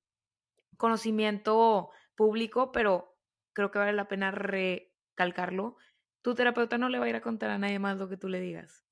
conocimiento 0.76 1.90
público, 2.14 2.72
pero 2.72 3.16
creo 3.52 3.70
que 3.70 3.78
vale 3.78 3.92
la 3.92 4.08
pena 4.08 4.30
recalcarlo, 4.30 5.76
tu 6.22 6.34
terapeuta 6.34 6.78
no 6.78 6.88
le 6.88 6.98
va 6.98 7.06
a 7.06 7.08
ir 7.08 7.16
a 7.16 7.20
contar 7.20 7.50
a 7.50 7.58
nadie 7.58 7.78
más 7.78 7.98
lo 7.98 8.08
que 8.08 8.16
tú 8.16 8.28
le 8.28 8.40
digas. 8.40 8.84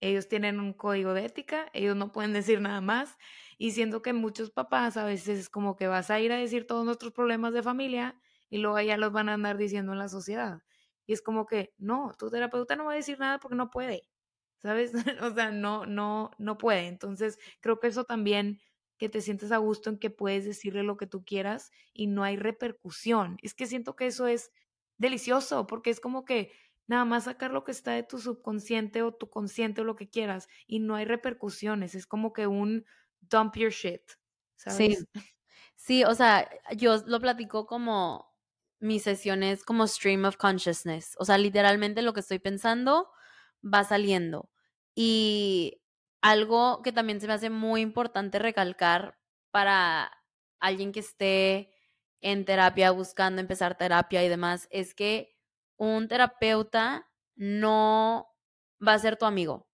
Ellos 0.00 0.28
tienen 0.28 0.60
un 0.60 0.74
código 0.74 1.14
de 1.14 1.24
ética, 1.24 1.70
ellos 1.72 1.96
no 1.96 2.12
pueden 2.12 2.32
decir 2.32 2.60
nada 2.60 2.80
más. 2.80 3.16
Y 3.58 3.70
siento 3.70 4.02
que 4.02 4.12
muchos 4.12 4.50
papás 4.50 4.96
a 4.96 5.04
veces 5.04 5.38
es 5.38 5.48
como 5.48 5.76
que 5.76 5.86
vas 5.88 6.10
a 6.10 6.20
ir 6.20 6.32
a 6.32 6.36
decir 6.36 6.66
todos 6.66 6.84
nuestros 6.84 7.12
problemas 7.12 7.54
de 7.54 7.62
familia 7.62 8.20
y 8.50 8.58
luego 8.58 8.78
ya 8.80 8.98
los 8.98 9.12
van 9.12 9.28
a 9.30 9.34
andar 9.34 9.56
diciendo 9.56 9.92
en 9.92 9.98
la 9.98 10.08
sociedad. 10.08 10.62
Y 11.06 11.14
es 11.14 11.22
como 11.22 11.46
que, 11.46 11.74
no, 11.78 12.12
tu 12.18 12.30
terapeuta 12.30 12.76
no 12.76 12.84
va 12.84 12.92
a 12.92 12.96
decir 12.96 13.18
nada 13.18 13.38
porque 13.38 13.56
no 13.56 13.70
puede, 13.70 14.02
¿sabes? 14.58 14.92
o 15.22 15.34
sea, 15.34 15.50
no, 15.50 15.86
no, 15.86 16.30
no 16.38 16.58
puede. 16.58 16.86
Entonces, 16.86 17.38
creo 17.60 17.80
que 17.80 17.88
eso 17.88 18.04
también 18.04 18.60
que 18.98 19.08
te 19.08 19.20
sientes 19.20 19.52
a 19.52 19.58
gusto 19.58 19.90
en 19.90 19.98
que 19.98 20.10
puedes 20.10 20.44
decirle 20.44 20.82
lo 20.82 20.96
que 20.96 21.06
tú 21.06 21.24
quieras 21.24 21.70
y 21.92 22.06
no 22.06 22.24
hay 22.24 22.36
repercusión. 22.36 23.36
Es 23.42 23.54
que 23.54 23.66
siento 23.66 23.94
que 23.94 24.06
eso 24.06 24.26
es 24.26 24.52
delicioso 24.98 25.66
porque 25.66 25.90
es 25.90 26.00
como 26.00 26.24
que 26.24 26.52
nada 26.86 27.04
más 27.04 27.24
sacar 27.24 27.50
lo 27.50 27.64
que 27.64 27.72
está 27.72 27.92
de 27.92 28.02
tu 28.02 28.18
subconsciente 28.18 29.02
o 29.02 29.12
tu 29.12 29.28
consciente 29.28 29.82
o 29.82 29.84
lo 29.84 29.96
que 29.96 30.08
quieras 30.08 30.48
y 30.66 30.78
no 30.78 30.94
hay 30.94 31.04
repercusiones. 31.04 31.94
Es 31.94 32.06
como 32.06 32.32
que 32.32 32.46
un 32.46 32.86
dump 33.20 33.56
your 33.56 33.70
shit. 33.70 34.02
Sí. 34.56 34.96
Sí, 35.74 36.04
o 36.04 36.14
sea, 36.14 36.48
yo 36.74 36.96
lo 37.06 37.20
platico 37.20 37.66
como 37.66 38.34
mis 38.80 39.02
sesiones 39.02 39.62
como 39.62 39.86
stream 39.86 40.24
of 40.24 40.36
consciousness. 40.36 41.14
O 41.18 41.24
sea, 41.24 41.38
literalmente 41.38 42.02
lo 42.02 42.12
que 42.12 42.20
estoy 42.20 42.38
pensando 42.38 43.10
va 43.66 43.84
saliendo. 43.84 44.50
Y 44.94 45.82
algo 46.20 46.82
que 46.82 46.92
también 46.92 47.20
se 47.20 47.26
me 47.26 47.34
hace 47.34 47.50
muy 47.50 47.80
importante 47.80 48.38
recalcar 48.38 49.18
para 49.50 50.10
alguien 50.58 50.92
que 50.92 51.00
esté 51.00 51.70
en 52.20 52.44
terapia, 52.44 52.90
buscando 52.90 53.40
empezar 53.40 53.76
terapia 53.76 54.24
y 54.24 54.28
demás, 54.28 54.68
es 54.70 54.94
que 54.94 55.36
un 55.76 56.08
terapeuta 56.08 57.08
no 57.34 58.34
va 58.86 58.94
a 58.94 58.98
ser 58.98 59.16
tu 59.16 59.26
amigo. 59.26 59.68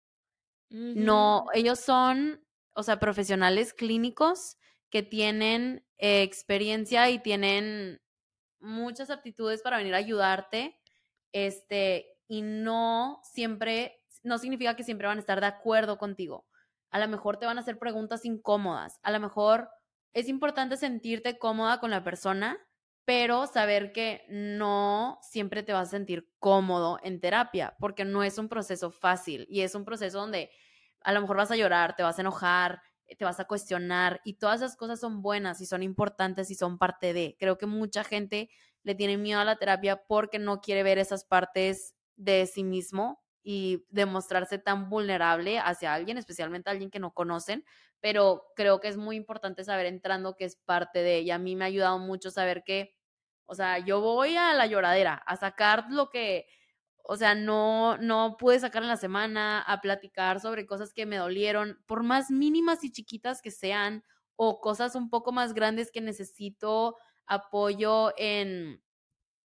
No, 0.69 1.47
ellos 1.53 1.79
son, 1.79 2.45
o 2.73 2.83
sea, 2.83 2.97
profesionales 2.97 3.73
clínicos 3.73 4.57
que 4.89 5.03
tienen 5.03 5.85
eh, 5.97 6.21
experiencia 6.21 7.09
y 7.09 7.19
tienen 7.19 8.01
muchas 8.61 9.09
aptitudes 9.09 9.61
para 9.61 9.77
venir 9.77 9.93
a 9.95 9.97
ayudarte, 9.97 10.79
este, 11.33 12.17
y 12.31 12.43
no 12.43 13.19
siempre, 13.23 14.05
no 14.23 14.37
significa 14.37 14.77
que 14.77 14.85
siempre 14.85 15.05
van 15.05 15.17
a 15.17 15.19
estar 15.19 15.41
de 15.41 15.47
acuerdo 15.47 15.97
contigo. 15.97 16.47
A 16.89 16.97
lo 16.97 17.09
mejor 17.09 17.35
te 17.35 17.45
van 17.45 17.57
a 17.57 17.61
hacer 17.61 17.77
preguntas 17.77 18.23
incómodas, 18.23 19.01
a 19.03 19.11
lo 19.11 19.19
mejor 19.19 19.67
es 20.13 20.29
importante 20.29 20.77
sentirte 20.77 21.37
cómoda 21.37 21.81
con 21.81 21.91
la 21.91 22.05
persona, 22.05 22.57
pero 23.03 23.47
saber 23.47 23.91
que 23.91 24.23
no 24.29 25.19
siempre 25.21 25.61
te 25.61 25.73
vas 25.73 25.89
a 25.89 25.91
sentir 25.91 26.31
cómodo 26.39 26.99
en 27.03 27.19
terapia, 27.19 27.75
porque 27.81 28.05
no 28.05 28.23
es 28.23 28.37
un 28.37 28.47
proceso 28.47 28.91
fácil 28.91 29.45
y 29.49 29.59
es 29.59 29.75
un 29.75 29.83
proceso 29.83 30.19
donde 30.19 30.51
a 31.01 31.11
lo 31.11 31.19
mejor 31.19 31.35
vas 31.35 31.51
a 31.51 31.57
llorar, 31.57 31.97
te 31.97 32.03
vas 32.03 32.17
a 32.17 32.21
enojar, 32.21 32.81
te 33.17 33.25
vas 33.25 33.41
a 33.41 33.45
cuestionar 33.45 34.21
y 34.23 34.35
todas 34.35 34.61
esas 34.61 34.77
cosas 34.77 35.01
son 35.01 35.21
buenas 35.21 35.59
y 35.59 35.65
son 35.65 35.83
importantes 35.83 36.49
y 36.49 36.55
son 36.55 36.77
parte 36.77 37.11
de. 37.11 37.35
Creo 37.37 37.57
que 37.57 37.65
mucha 37.65 38.05
gente 38.05 38.49
le 38.83 38.95
tiene 38.95 39.17
miedo 39.17 39.41
a 39.41 39.45
la 39.45 39.57
terapia 39.57 40.05
porque 40.07 40.39
no 40.39 40.61
quiere 40.61 40.83
ver 40.83 40.97
esas 40.97 41.25
partes 41.25 41.93
de 42.15 42.45
sí 42.45 42.63
mismo 42.63 43.21
y 43.43 43.85
demostrarse 43.89 44.59
tan 44.59 44.89
vulnerable 44.89 45.59
hacia 45.59 45.93
alguien, 45.93 46.17
especialmente 46.17 46.69
a 46.69 46.73
alguien 46.73 46.91
que 46.91 46.99
no 46.99 47.13
conocen, 47.13 47.65
pero 47.99 48.43
creo 48.55 48.79
que 48.79 48.87
es 48.87 48.97
muy 48.97 49.15
importante 49.15 49.63
saber 49.63 49.87
entrando 49.87 50.35
que 50.35 50.45
es 50.45 50.55
parte 50.57 50.99
de 50.99 51.17
ella. 51.17 51.35
A 51.35 51.39
mí 51.39 51.55
me 51.55 51.65
ha 51.65 51.67
ayudado 51.67 51.99
mucho 51.99 52.29
saber 52.31 52.63
que, 52.63 52.93
o 53.45 53.55
sea, 53.55 53.79
yo 53.79 54.01
voy 54.01 54.37
a 54.37 54.53
la 54.53 54.67
lloradera 54.67 55.15
a 55.15 55.35
sacar 55.37 55.85
lo 55.89 56.09
que, 56.09 56.45
o 57.03 57.15
sea, 57.17 57.35
no, 57.35 57.97
no 57.97 58.37
pude 58.37 58.59
sacar 58.59 58.83
en 58.83 58.89
la 58.89 58.97
semana, 58.97 59.61
a 59.61 59.81
platicar 59.81 60.39
sobre 60.39 60.65
cosas 60.67 60.93
que 60.93 61.05
me 61.05 61.17
dolieron, 61.17 61.83
por 61.87 62.03
más 62.03 62.31
mínimas 62.31 62.83
y 62.83 62.91
chiquitas 62.91 63.41
que 63.41 63.51
sean, 63.51 64.03
o 64.35 64.61
cosas 64.61 64.95
un 64.95 65.09
poco 65.09 65.31
más 65.31 65.53
grandes 65.53 65.91
que 65.91 66.01
necesito 66.01 66.97
apoyo 67.27 68.13
en, 68.17 68.81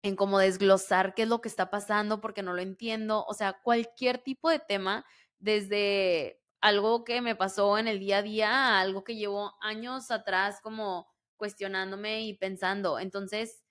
en 0.02 0.17
cómo 0.17 0.38
desglosar 0.38 1.14
qué 1.14 1.23
es 1.23 1.28
lo 1.28 1.40
que 1.40 1.49
está 1.49 1.71
pasando 1.71 2.21
porque 2.21 2.43
no 2.43 2.52
lo 2.55 2.62
entiendo. 2.62 3.25
O 3.26 3.35
sea, 3.35 3.61
cualquier 3.62 4.19
tipo 4.19 4.50
de 4.50 4.59
tema, 4.61 5.05
desde 5.38 6.40
algo 6.61 7.05
que 7.05 7.21
me 7.21 7.37
pasó 7.37 7.78
en 7.78 7.88
el 7.88 7.99
día 8.00 8.19
a 8.19 8.23
día, 8.23 8.81
algo 8.81 9.05
que 9.05 9.17
llevo 9.17 9.55
años 9.61 10.11
atrás 10.11 10.61
como 10.62 11.09
cuestionándome 11.37 12.23
y 12.23 12.35
pensando. 12.35 12.99
Entonces, 12.99 13.62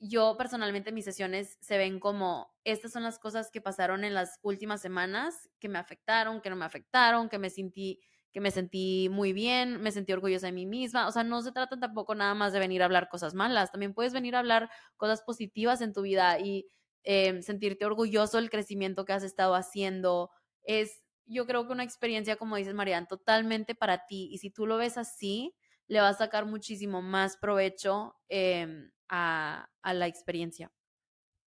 yo 0.00 0.36
personalmente 0.36 0.92
mis 0.92 1.04
sesiones 1.04 1.56
se 1.60 1.78
ven 1.78 1.98
como, 2.00 2.54
estas 2.64 2.92
son 2.92 3.02
las 3.04 3.18
cosas 3.18 3.50
que 3.50 3.60
pasaron 3.60 4.04
en 4.04 4.14
las 4.14 4.38
últimas 4.42 4.80
semanas, 4.82 5.48
que 5.60 5.68
me 5.68 5.78
afectaron, 5.78 6.40
que 6.40 6.50
no 6.50 6.56
me 6.56 6.64
afectaron, 6.66 7.28
que 7.28 7.38
me 7.38 7.50
sentí 7.50 8.00
que 8.34 8.40
me 8.40 8.50
sentí 8.50 9.08
muy 9.10 9.32
bien, 9.32 9.80
me 9.80 9.92
sentí 9.92 10.12
orgullosa 10.12 10.48
de 10.48 10.52
mí 10.52 10.66
misma. 10.66 11.06
O 11.06 11.12
sea, 11.12 11.22
no 11.22 11.40
se 11.40 11.52
trata 11.52 11.78
tampoco 11.78 12.16
nada 12.16 12.34
más 12.34 12.52
de 12.52 12.58
venir 12.58 12.82
a 12.82 12.86
hablar 12.86 13.08
cosas 13.08 13.32
malas, 13.32 13.70
también 13.70 13.94
puedes 13.94 14.12
venir 14.12 14.34
a 14.34 14.40
hablar 14.40 14.68
cosas 14.96 15.22
positivas 15.22 15.80
en 15.80 15.92
tu 15.92 16.02
vida 16.02 16.40
y 16.40 16.66
eh, 17.04 17.40
sentirte 17.42 17.86
orgulloso 17.86 18.38
del 18.38 18.50
crecimiento 18.50 19.04
que 19.04 19.12
has 19.12 19.22
estado 19.22 19.54
haciendo. 19.54 20.30
Es 20.64 21.04
yo 21.26 21.46
creo 21.46 21.64
que 21.66 21.72
una 21.72 21.84
experiencia, 21.84 22.36
como 22.36 22.56
dices, 22.56 22.74
Marian, 22.74 23.06
totalmente 23.06 23.76
para 23.76 24.04
ti. 24.06 24.28
Y 24.32 24.38
si 24.38 24.50
tú 24.50 24.66
lo 24.66 24.78
ves 24.78 24.98
así, 24.98 25.54
le 25.86 26.00
vas 26.00 26.16
a 26.16 26.24
sacar 26.24 26.44
muchísimo 26.44 27.02
más 27.02 27.36
provecho 27.36 28.16
em, 28.28 28.90
a, 29.08 29.70
a 29.80 29.94
la 29.94 30.08
experiencia. 30.08 30.72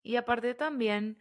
Y 0.03 0.15
aparte 0.15 0.53
también, 0.53 1.17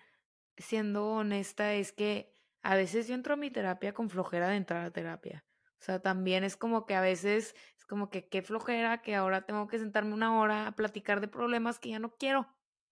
siendo 0.59 1.09
honesta, 1.09 1.75
es 1.75 1.93
que 1.93 2.36
a 2.63 2.77
veces 2.77 3.09
yo 3.09 3.15
entro 3.15 3.35
a 3.35 3.37
mi 3.37 3.51
terapia 3.51 3.93
con 3.95 4.11
flojera 4.11 4.49
de 4.49 4.57
entrar 4.57 4.85
a 4.85 4.91
terapia. 4.93 5.45
O 5.81 5.85
sea, 5.85 6.01
también 6.01 6.45
es 6.45 6.57
como 6.57 6.87
que 6.87 6.95
a 6.95 7.01
veces 7.01 7.55
es 7.79 7.85
como 7.87 8.11
que 8.11 8.29
qué 8.29 8.43
flojera 8.43 9.03
que 9.03 9.15
ahora 9.15 9.47
tengo 9.47 9.67
que 9.69 9.79
sentarme 9.79 10.15
una 10.15 10.39
hora 10.41 10.67
a 10.69 10.73
platicar 10.77 11.21
de 11.21 11.29
problemas 11.29 11.79
que 11.79 11.91
ya 11.91 11.99
no 11.99 12.17
quiero, 12.17 12.49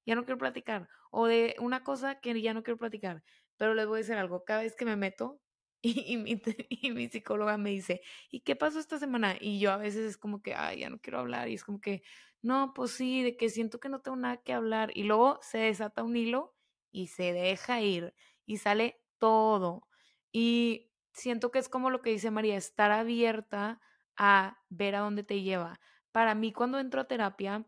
ya 0.07 0.15
no 0.15 0.25
quiero 0.25 0.39
platicar, 0.39 0.89
o 1.11 1.27
de 1.27 1.57
una 1.61 1.83
cosa 1.85 2.21
que 2.21 2.41
ya 2.43 2.55
no 2.55 2.63
quiero 2.63 2.79
platicar. 2.79 3.25
Pero 3.57 3.75
les 3.75 3.87
voy 3.87 3.97
a 3.97 4.01
decir 4.01 4.17
algo, 4.17 4.45
cada 4.45 4.63
vez 4.63 4.77
que 4.77 4.85
me 4.85 4.97
meto, 4.97 5.41
y, 5.83 6.17
mi, 6.17 6.41
y 6.69 6.93
mi 6.93 7.09
psicóloga 7.09 7.57
me 7.59 7.71
dice, 7.71 8.01
¿y 8.31 8.41
qué 8.41 8.57
pasó 8.57 8.79
esta 8.81 8.99
semana? 8.99 9.37
Y 9.41 9.61
yo 9.61 9.71
a 9.73 9.77
veces 9.77 10.05
es 10.07 10.17
como 10.19 10.43
que, 10.43 10.55
ay, 10.55 10.81
ya 10.81 10.91
no 10.91 10.99
quiero 11.01 11.19
hablar. 11.21 11.49
Y 11.49 11.55
es 11.55 11.65
como 11.65 11.81
que, 11.81 12.03
no, 12.43 12.73
pues 12.75 12.93
sí, 12.93 13.23
de 13.23 13.37
que 13.37 13.49
siento 13.51 13.81
que 13.81 13.89
no 13.89 14.01
tengo 14.01 14.17
nada 14.17 14.39
que 14.43 14.53
hablar. 14.53 14.91
Y 14.95 15.05
luego 15.05 15.39
se 15.43 15.59
desata 15.59 16.03
un 16.03 16.17
hilo 16.17 16.55
y 16.91 17.09
se 17.09 17.33
deja 17.33 17.81
ir 17.81 18.15
y 18.47 18.59
sale 18.59 19.04
todo. 19.25 19.89
Y 20.33 20.93
siento 21.15 21.51
que 21.51 21.59
es 21.59 21.71
como 21.71 21.89
lo 21.89 22.03
que 22.03 22.11
dice 22.11 22.31
María, 22.31 22.59
estar 22.59 22.91
abierta 22.91 23.81
a 24.19 24.59
ver 24.69 24.97
a 24.97 25.01
dónde 25.01 25.25
te 25.25 25.41
lleva. 25.41 25.81
Para 26.13 26.35
mí, 26.35 26.53
cuando 26.53 26.79
entro 26.79 27.01
a 27.01 27.09
terapia, 27.09 27.65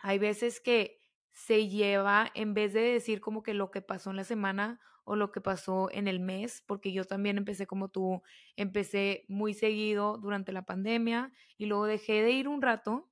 hay 0.00 0.18
veces 0.18 0.60
que 0.60 1.00
se 1.30 1.68
lleva, 1.68 2.30
en 2.34 2.52
vez 2.52 2.74
de 2.74 2.82
decir 2.82 3.22
como 3.22 3.42
que 3.42 3.54
lo 3.54 3.70
que 3.70 3.80
pasó 3.80 4.10
en 4.10 4.16
la 4.16 4.24
semana 4.24 4.82
o 5.04 5.16
lo 5.16 5.32
que 5.32 5.40
pasó 5.40 5.88
en 5.92 6.08
el 6.08 6.20
mes, 6.20 6.62
porque 6.66 6.92
yo 6.92 7.06
también 7.06 7.38
empecé 7.38 7.66
como 7.66 7.88
tú, 7.88 8.20
empecé 8.56 9.24
muy 9.28 9.54
seguido 9.54 10.18
durante 10.18 10.52
la 10.52 10.66
pandemia 10.66 11.32
y 11.56 11.64
luego 11.64 11.86
dejé 11.86 12.22
de 12.22 12.32
ir 12.32 12.48
un 12.48 12.60
rato 12.60 13.10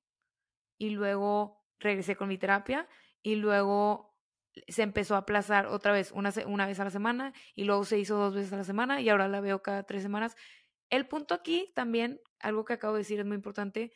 y 0.77 0.91
luego 0.91 1.63
regresé 1.79 2.15
con 2.15 2.27
mi 2.27 2.37
terapia 2.37 2.87
y 3.23 3.37
luego 3.37 4.10
se 4.67 4.83
empezó 4.83 5.15
a 5.15 5.19
aplazar 5.19 5.67
otra 5.67 5.93
vez 5.93 6.11
una, 6.11 6.33
una 6.45 6.65
vez 6.65 6.79
a 6.79 6.83
la 6.83 6.89
semana 6.89 7.33
y 7.55 7.63
luego 7.63 7.85
se 7.85 7.99
hizo 7.99 8.17
dos 8.17 8.35
veces 8.35 8.51
a 8.53 8.57
la 8.57 8.63
semana 8.63 9.01
y 9.01 9.09
ahora 9.09 9.27
la 9.27 9.41
veo 9.41 9.61
cada 9.61 9.83
tres 9.83 10.03
semanas. 10.03 10.35
El 10.89 11.07
punto 11.07 11.33
aquí 11.33 11.71
también, 11.75 12.19
algo 12.39 12.65
que 12.65 12.73
acabo 12.73 12.93
de 12.93 12.99
decir 12.99 13.19
es 13.19 13.25
muy 13.25 13.35
importante, 13.35 13.93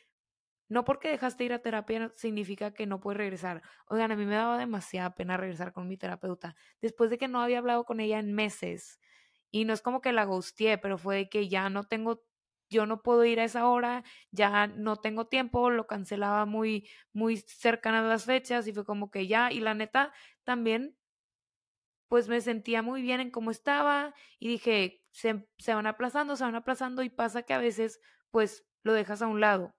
no 0.68 0.84
porque 0.84 1.08
dejaste 1.08 1.44
ir 1.44 1.52
a 1.52 1.60
terapia 1.60 2.10
significa 2.16 2.72
que 2.72 2.86
no 2.86 3.00
puedes 3.00 3.18
regresar. 3.18 3.62
Oigan, 3.88 4.10
a 4.10 4.16
mí 4.16 4.26
me 4.26 4.34
daba 4.34 4.58
demasiada 4.58 5.14
pena 5.14 5.36
regresar 5.36 5.72
con 5.72 5.86
mi 5.88 5.96
terapeuta 5.96 6.56
después 6.80 7.10
de 7.10 7.18
que 7.18 7.28
no 7.28 7.40
había 7.40 7.58
hablado 7.58 7.84
con 7.84 8.00
ella 8.00 8.18
en 8.18 8.32
meses. 8.32 8.98
Y 9.50 9.64
no 9.64 9.72
es 9.72 9.82
como 9.82 10.00
que 10.00 10.12
la 10.12 10.24
gusteé, 10.24 10.78
pero 10.78 10.98
fue 10.98 11.28
que 11.28 11.48
ya 11.48 11.70
no 11.70 11.84
tengo, 11.84 12.24
yo 12.68 12.84
no 12.84 13.02
puedo 13.02 13.24
ir 13.24 13.38
a 13.38 13.44
esa 13.44 13.68
hora, 13.68 14.02
ya 14.32 14.66
no 14.66 14.96
tengo 14.96 15.28
tiempo, 15.28 15.70
lo 15.70 15.86
cancelaba 15.86 16.46
muy, 16.46 16.88
muy 17.12 17.36
cercana 17.36 18.00
a 18.00 18.02
las 18.02 18.24
fechas 18.24 18.66
y 18.66 18.72
fue 18.72 18.84
como 18.84 19.10
que 19.10 19.28
ya, 19.28 19.52
y 19.52 19.60
la 19.60 19.74
neta 19.74 20.12
también, 20.46 20.98
pues 22.08 22.28
me 22.28 22.40
sentía 22.40 22.82
muy 22.82 23.02
bien 23.02 23.20
en 23.20 23.30
cómo 23.30 23.50
estaba 23.50 24.14
y 24.38 24.48
dije, 24.48 25.04
se, 25.10 25.48
se 25.58 25.74
van 25.74 25.86
aplazando, 25.86 26.36
se 26.36 26.44
van 26.44 26.54
aplazando 26.54 27.02
y 27.02 27.10
pasa 27.10 27.42
que 27.42 27.54
a 27.54 27.58
veces, 27.58 28.00
pues 28.30 28.64
lo 28.82 28.92
dejas 28.92 29.22
a 29.22 29.26
un 29.26 29.40
lado 29.40 29.74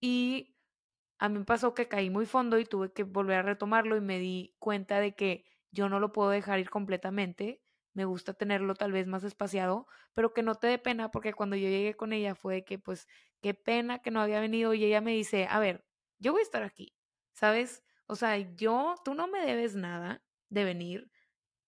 y 0.00 0.56
a 1.18 1.28
mí 1.30 1.40
me 1.40 1.44
pasó 1.46 1.74
que 1.74 1.88
caí 1.88 2.10
muy 2.10 2.26
fondo 2.26 2.58
y 2.58 2.66
tuve 2.66 2.92
que 2.92 3.04
volver 3.04 3.38
a 3.38 3.42
retomarlo 3.42 3.96
y 3.96 4.00
me 4.02 4.18
di 4.20 4.56
cuenta 4.60 5.00
de 5.00 5.14
que 5.16 5.44
yo 5.72 5.88
no 5.88 6.00
lo 6.00 6.12
puedo 6.12 6.30
dejar 6.30 6.60
ir 6.60 6.70
completamente. 6.70 7.62
Me 7.94 8.04
gusta 8.06 8.34
tenerlo 8.34 8.74
tal 8.74 8.92
vez 8.92 9.06
más 9.06 9.24
espaciado, 9.24 9.86
pero 10.14 10.34
que 10.34 10.42
no 10.42 10.56
te 10.56 10.68
dé 10.68 10.78
pena 10.78 11.10
porque 11.10 11.34
cuando 11.34 11.56
yo 11.56 11.68
llegué 11.68 11.94
con 11.96 12.12
ella 12.12 12.34
fue 12.34 12.64
que 12.64 12.78
pues 12.78 13.08
qué 13.42 13.54
pena 13.54 14.00
que 14.00 14.10
no 14.12 14.20
había 14.20 14.40
venido 14.40 14.74
y 14.74 14.84
ella 14.84 15.00
me 15.00 15.12
dice, 15.12 15.46
a 15.50 15.60
ver, 15.60 15.86
yo 16.18 16.32
voy 16.32 16.40
a 16.40 16.44
estar 16.44 16.62
aquí, 16.64 16.94
¿sabes? 17.34 17.84
O 18.06 18.16
sea, 18.16 18.36
yo, 18.38 18.94
tú 19.04 19.14
no 19.14 19.26
me 19.28 19.44
debes 19.44 19.74
nada 19.74 20.22
de 20.50 20.64
venir 20.64 21.10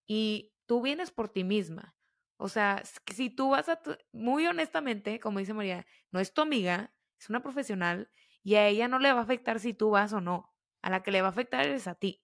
y 0.07 0.53
tú 0.65 0.81
vienes 0.81 1.11
por 1.11 1.29
ti 1.29 1.43
misma. 1.43 1.95
O 2.37 2.49
sea, 2.49 2.83
si 3.11 3.29
tú 3.29 3.49
vas 3.49 3.67
a, 3.69 3.81
muy 4.11 4.45
honestamente, 4.45 5.19
como 5.19 5.39
dice 5.39 5.53
María, 5.53 5.85
no 6.11 6.19
es 6.19 6.33
tu 6.33 6.41
amiga, 6.41 6.93
es 7.19 7.29
una 7.29 7.41
profesional 7.41 8.11
y 8.43 8.55
a 8.55 8.67
ella 8.67 8.87
no 8.87 8.99
le 8.99 9.11
va 9.11 9.19
a 9.19 9.23
afectar 9.23 9.59
si 9.59 9.73
tú 9.73 9.89
vas 9.89 10.13
o 10.13 10.21
no. 10.21 10.53
A 10.81 10.89
la 10.89 11.01
que 11.01 11.11
le 11.11 11.21
va 11.21 11.27
a 11.27 11.31
afectar 11.31 11.67
es 11.67 11.87
a 11.87 11.95
ti. 11.95 12.23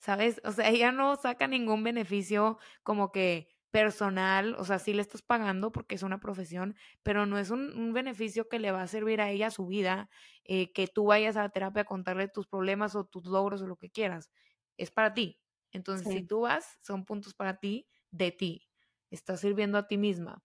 ¿Sabes? 0.00 0.40
O 0.44 0.52
sea, 0.52 0.68
ella 0.68 0.92
no 0.92 1.16
saca 1.16 1.46
ningún 1.46 1.84
beneficio 1.84 2.58
como 2.82 3.12
que 3.12 3.53
personal, 3.74 4.54
o 4.56 4.64
sea, 4.64 4.78
sí 4.78 4.94
le 4.94 5.02
estás 5.02 5.20
pagando 5.20 5.72
porque 5.72 5.96
es 5.96 6.04
una 6.04 6.20
profesión, 6.20 6.76
pero 7.02 7.26
no 7.26 7.38
es 7.38 7.50
un, 7.50 7.92
beneficio 7.92 8.48
que 8.48 8.60
le 8.60 8.70
va 8.70 8.82
a 8.82 8.86
servir 8.86 9.20
a 9.20 9.32
ella 9.32 9.50
su 9.50 9.66
vida, 9.66 10.08
eh, 10.44 10.72
que 10.72 10.86
tú 10.86 11.06
vayas 11.06 11.36
a 11.36 11.42
la 11.42 11.48
terapia 11.48 11.82
a 11.82 11.84
contarle 11.84 12.28
tus 12.28 12.46
problemas 12.46 12.94
o 12.94 13.04
tus 13.04 13.26
logros 13.26 13.62
o 13.62 13.66
lo 13.66 13.74
que 13.74 13.90
quieras. 13.90 14.30
Es 14.76 14.92
para 14.92 15.12
ti. 15.12 15.40
Entonces, 15.72 16.06
si 16.06 16.22
tú 16.22 16.42
vas, 16.42 16.78
son 16.82 17.04
puntos 17.04 17.34
para 17.34 17.58
ti, 17.58 17.88
de 18.12 18.30
ti. 18.30 18.68
Estás 19.10 19.40
sirviendo 19.40 19.76
a 19.76 19.88
ti 19.88 19.98
misma. 19.98 20.44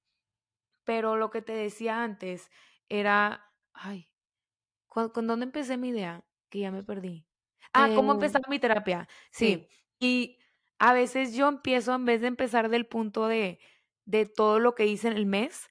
Pero 0.84 1.16
lo 1.16 1.30
que 1.30 1.44
te 1.44 1.54
decía 1.54 2.02
antes 2.02 2.50
era, 2.88 3.46
ay, 3.74 4.10
¿Con, 4.88 5.28
dónde 5.28 5.46
empecé 5.46 5.78
mi 5.78 5.90
idea? 5.90 6.26
Que 6.50 6.62
ya 6.62 6.72
me 6.72 6.84
perdí. 6.84 7.28
Ah, 7.74 7.90
¿cómo 7.94 8.14
empezar 8.14 8.42
mi 8.50 8.58
terapia? 8.58 9.08
Sí. 9.30 9.68
Y 10.00 10.39
a 10.80 10.94
veces 10.94 11.36
yo 11.36 11.48
empiezo, 11.48 11.94
en 11.94 12.06
vez 12.06 12.22
de 12.22 12.28
empezar 12.28 12.70
del 12.70 12.88
punto 12.88 13.28
de, 13.28 13.60
de 14.06 14.26
todo 14.26 14.60
lo 14.60 14.76
que 14.76 14.86
hice 14.86 15.08
en 15.10 15.14
el 15.14 15.26
mes, 15.26 15.70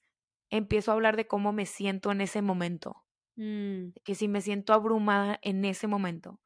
empiezo 0.49 0.91
a 0.91 0.93
hablar 0.93 1.17
de 1.17 1.27
cómo 1.27 1.51
me 1.51 1.65
siento 1.65 2.11
en 2.11 2.21
ese 2.21 2.41
momento. 2.41 3.03
Mm. 3.35 3.89
Que 4.03 4.15
si 4.15 4.27
me 4.27 4.41
siento 4.41 4.73
abrumada 4.73 5.39
en 5.41 5.65
ese 5.65 5.87
momento, 5.87 6.39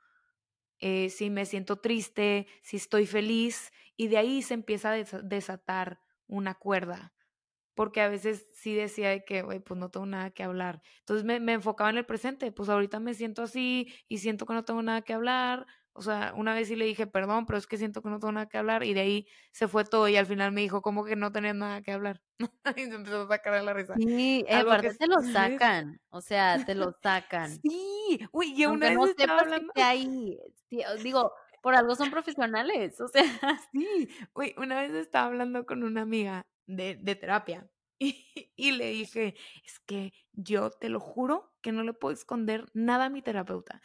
eh, 0.80 1.10
si 1.10 1.30
me 1.30 1.46
siento 1.46 1.78
triste, 1.78 2.48
si 2.62 2.78
estoy 2.78 3.06
feliz, 3.06 3.72
y 3.98 4.08
de 4.08 4.18
ahí 4.18 4.42
se 4.42 4.54
empieza 4.54 4.92
a 4.92 5.22
desatar 5.24 6.02
una 6.28 6.56
cuerda. 6.56 7.14
Porque 7.76 8.02
a 8.02 8.08
veces 8.08 8.48
sí 8.54 8.76
decía 8.76 9.10
de 9.10 9.26
que, 9.26 9.42
güey, 9.42 9.60
pues 9.60 9.80
no 9.80 9.90
tengo 9.90 10.06
nada 10.06 10.30
que 10.32 10.44
hablar. 10.44 10.82
Entonces 11.00 11.26
me, 11.26 11.40
me 11.40 11.54
enfocaba 11.54 11.90
en 11.90 11.98
el 11.98 12.06
presente, 12.06 12.52
pues 12.52 12.70
ahorita 12.70 13.00
me 13.00 13.14
siento 13.14 13.42
así 13.42 13.92
y 14.08 14.20
siento 14.20 14.46
que 14.46 14.54
no 14.54 14.64
tengo 14.64 14.84
nada 14.84 15.02
que 15.02 15.14
hablar, 15.14 15.66
o 15.96 16.02
sea, 16.02 16.34
una 16.36 16.56
vez 16.56 16.68
sí 16.68 16.76
le 16.76 16.86
dije, 16.86 17.06
perdón, 17.06 17.46
pero 17.46 17.58
es 17.58 17.68
que 17.68 17.78
siento 17.78 18.02
que 18.02 18.10
no 18.10 18.20
tengo 18.20 18.32
nada 18.32 18.48
que 18.48 18.58
hablar. 18.58 18.84
Y 18.84 18.94
de 18.94 19.02
ahí 19.02 19.28
se 19.52 19.68
fue 19.68 19.86
todo. 19.86 20.08
Y 20.08 20.18
al 20.18 20.26
final 20.26 20.52
me 20.52 20.62
dijo, 20.62 20.82
¿cómo 20.82 21.06
que 21.06 21.16
no 21.16 21.32
tenía 21.32 21.54
nada 21.54 21.82
que 21.82 21.92
hablar? 21.92 22.22
y 22.76 22.86
se 22.86 22.96
empezó 22.96 23.22
a 23.22 23.28
sacar 23.28 23.54
de 23.54 23.64
la 23.64 23.74
risa. 23.74 23.94
Sí, 23.96 24.44
eh, 24.48 24.56
aparte 24.56 24.96
te 24.96 25.08
lo 25.08 25.22
sacan. 25.34 26.02
O 26.10 26.22
sea, 26.22 26.64
te 26.66 26.74
lo 26.74 26.94
sacan. 27.02 27.52
Sí, 27.62 28.20
uy, 28.32 28.54
y 28.56 28.66
una 28.66 28.90
vez 28.90 29.10
estaba 29.10 29.40
hablando. 29.40 29.72
Que 29.74 29.84
ahí, 29.84 30.40
digo, 31.04 31.32
por 31.62 31.76
algo 31.76 31.96
son 31.96 32.10
profesionales. 32.10 33.00
O 33.00 33.08
sea, 33.08 33.24
sí, 33.72 34.10
uy, 34.34 34.56
una 34.58 34.82
vez 34.82 34.94
estaba 34.94 35.28
hablando 35.28 35.66
con 35.66 35.84
una 35.84 36.02
amiga 36.02 36.48
de, 36.66 36.96
de 36.96 37.16
terapia. 37.16 37.68
Y, 38.00 38.52
y, 38.58 38.72
le 38.72 38.90
dije, 38.90 39.36
es 39.64 39.80
que 39.80 40.12
yo 40.34 40.72
te 40.72 40.90
lo 40.90 41.00
juro 41.00 41.54
que 41.62 41.72
no 41.72 41.84
le 41.84 41.94
puedo 41.94 42.14
esconder 42.14 42.66
nada 42.74 43.06
a 43.06 43.10
mi 43.10 43.22
terapeuta. 43.22 43.82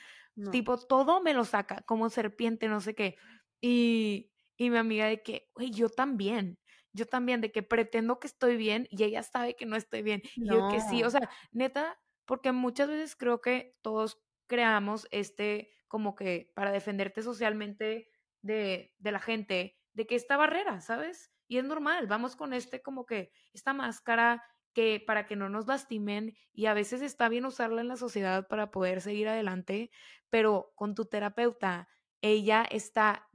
Tipo, 0.51 0.79
todo 0.79 1.21
me 1.21 1.35
lo 1.35 1.45
saca, 1.45 1.83
como 1.83 2.11
serpiente, 2.11 2.69
no 2.69 2.81
sé 2.81 2.95
qué. 2.95 3.17
Y, 3.61 4.31
y 4.57 4.71
mi 4.71 4.77
amiga 4.77 5.07
de 5.07 5.23
que, 5.23 5.51
güey, 5.55 5.71
yo 5.71 5.89
también, 5.89 6.59
yo 6.93 7.07
también, 7.07 7.41
de 7.41 7.53
que 7.53 7.63
pretendo 7.63 8.19
que 8.21 8.27
estoy 8.27 8.57
bien 8.57 8.87
y 8.91 9.03
ella 9.05 9.23
sabe 9.23 9.57
que 9.57 9.67
no 9.67 9.77
estoy 9.77 10.03
bien. 10.03 10.23
Y 10.37 10.49
yo 10.51 10.69
que 10.69 10.81
sí, 10.81 11.03
o 11.03 11.11
sea, 11.11 11.29
neta, 11.53 11.99
porque 12.25 12.53
muchas 12.53 12.89
veces 12.89 13.17
creo 13.17 13.41
que 13.41 13.77
todos 13.83 14.23
creamos 14.47 15.09
este, 15.11 15.71
como 15.89 16.15
que 16.15 16.53
para 16.55 16.73
defenderte 16.73 17.23
socialmente 17.23 18.11
de, 18.43 18.95
de 18.99 19.13
la 19.13 19.21
gente, 19.21 19.79
de 19.93 20.07
que 20.07 20.15
esta 20.15 20.37
barrera, 20.37 20.81
¿sabes? 20.81 21.33
Y 21.49 21.59
es 21.59 21.65
normal, 21.65 22.07
vamos 22.07 22.37
con 22.37 22.53
este 22.53 22.83
como 22.83 23.07
que 23.07 23.33
esta 23.53 23.73
máscara 23.73 24.45
que 24.79 25.03
para 25.05 25.27
que 25.27 25.35
no 25.35 25.49
nos 25.49 25.67
lastimen 25.67 26.37
y 26.53 26.67
a 26.67 26.73
veces 26.73 27.03
está 27.03 27.29
bien 27.29 27.45
usarla 27.45 27.81
en 27.81 27.89
la 27.89 27.97
sociedad 27.97 28.47
para 28.47 28.71
poder 28.71 29.01
seguir 29.01 29.27
adelante, 29.27 29.91
pero 30.31 30.71
con 30.77 30.95
tu 30.95 31.07
terapeuta, 31.07 31.89
ella 32.21 32.65
está 32.71 33.29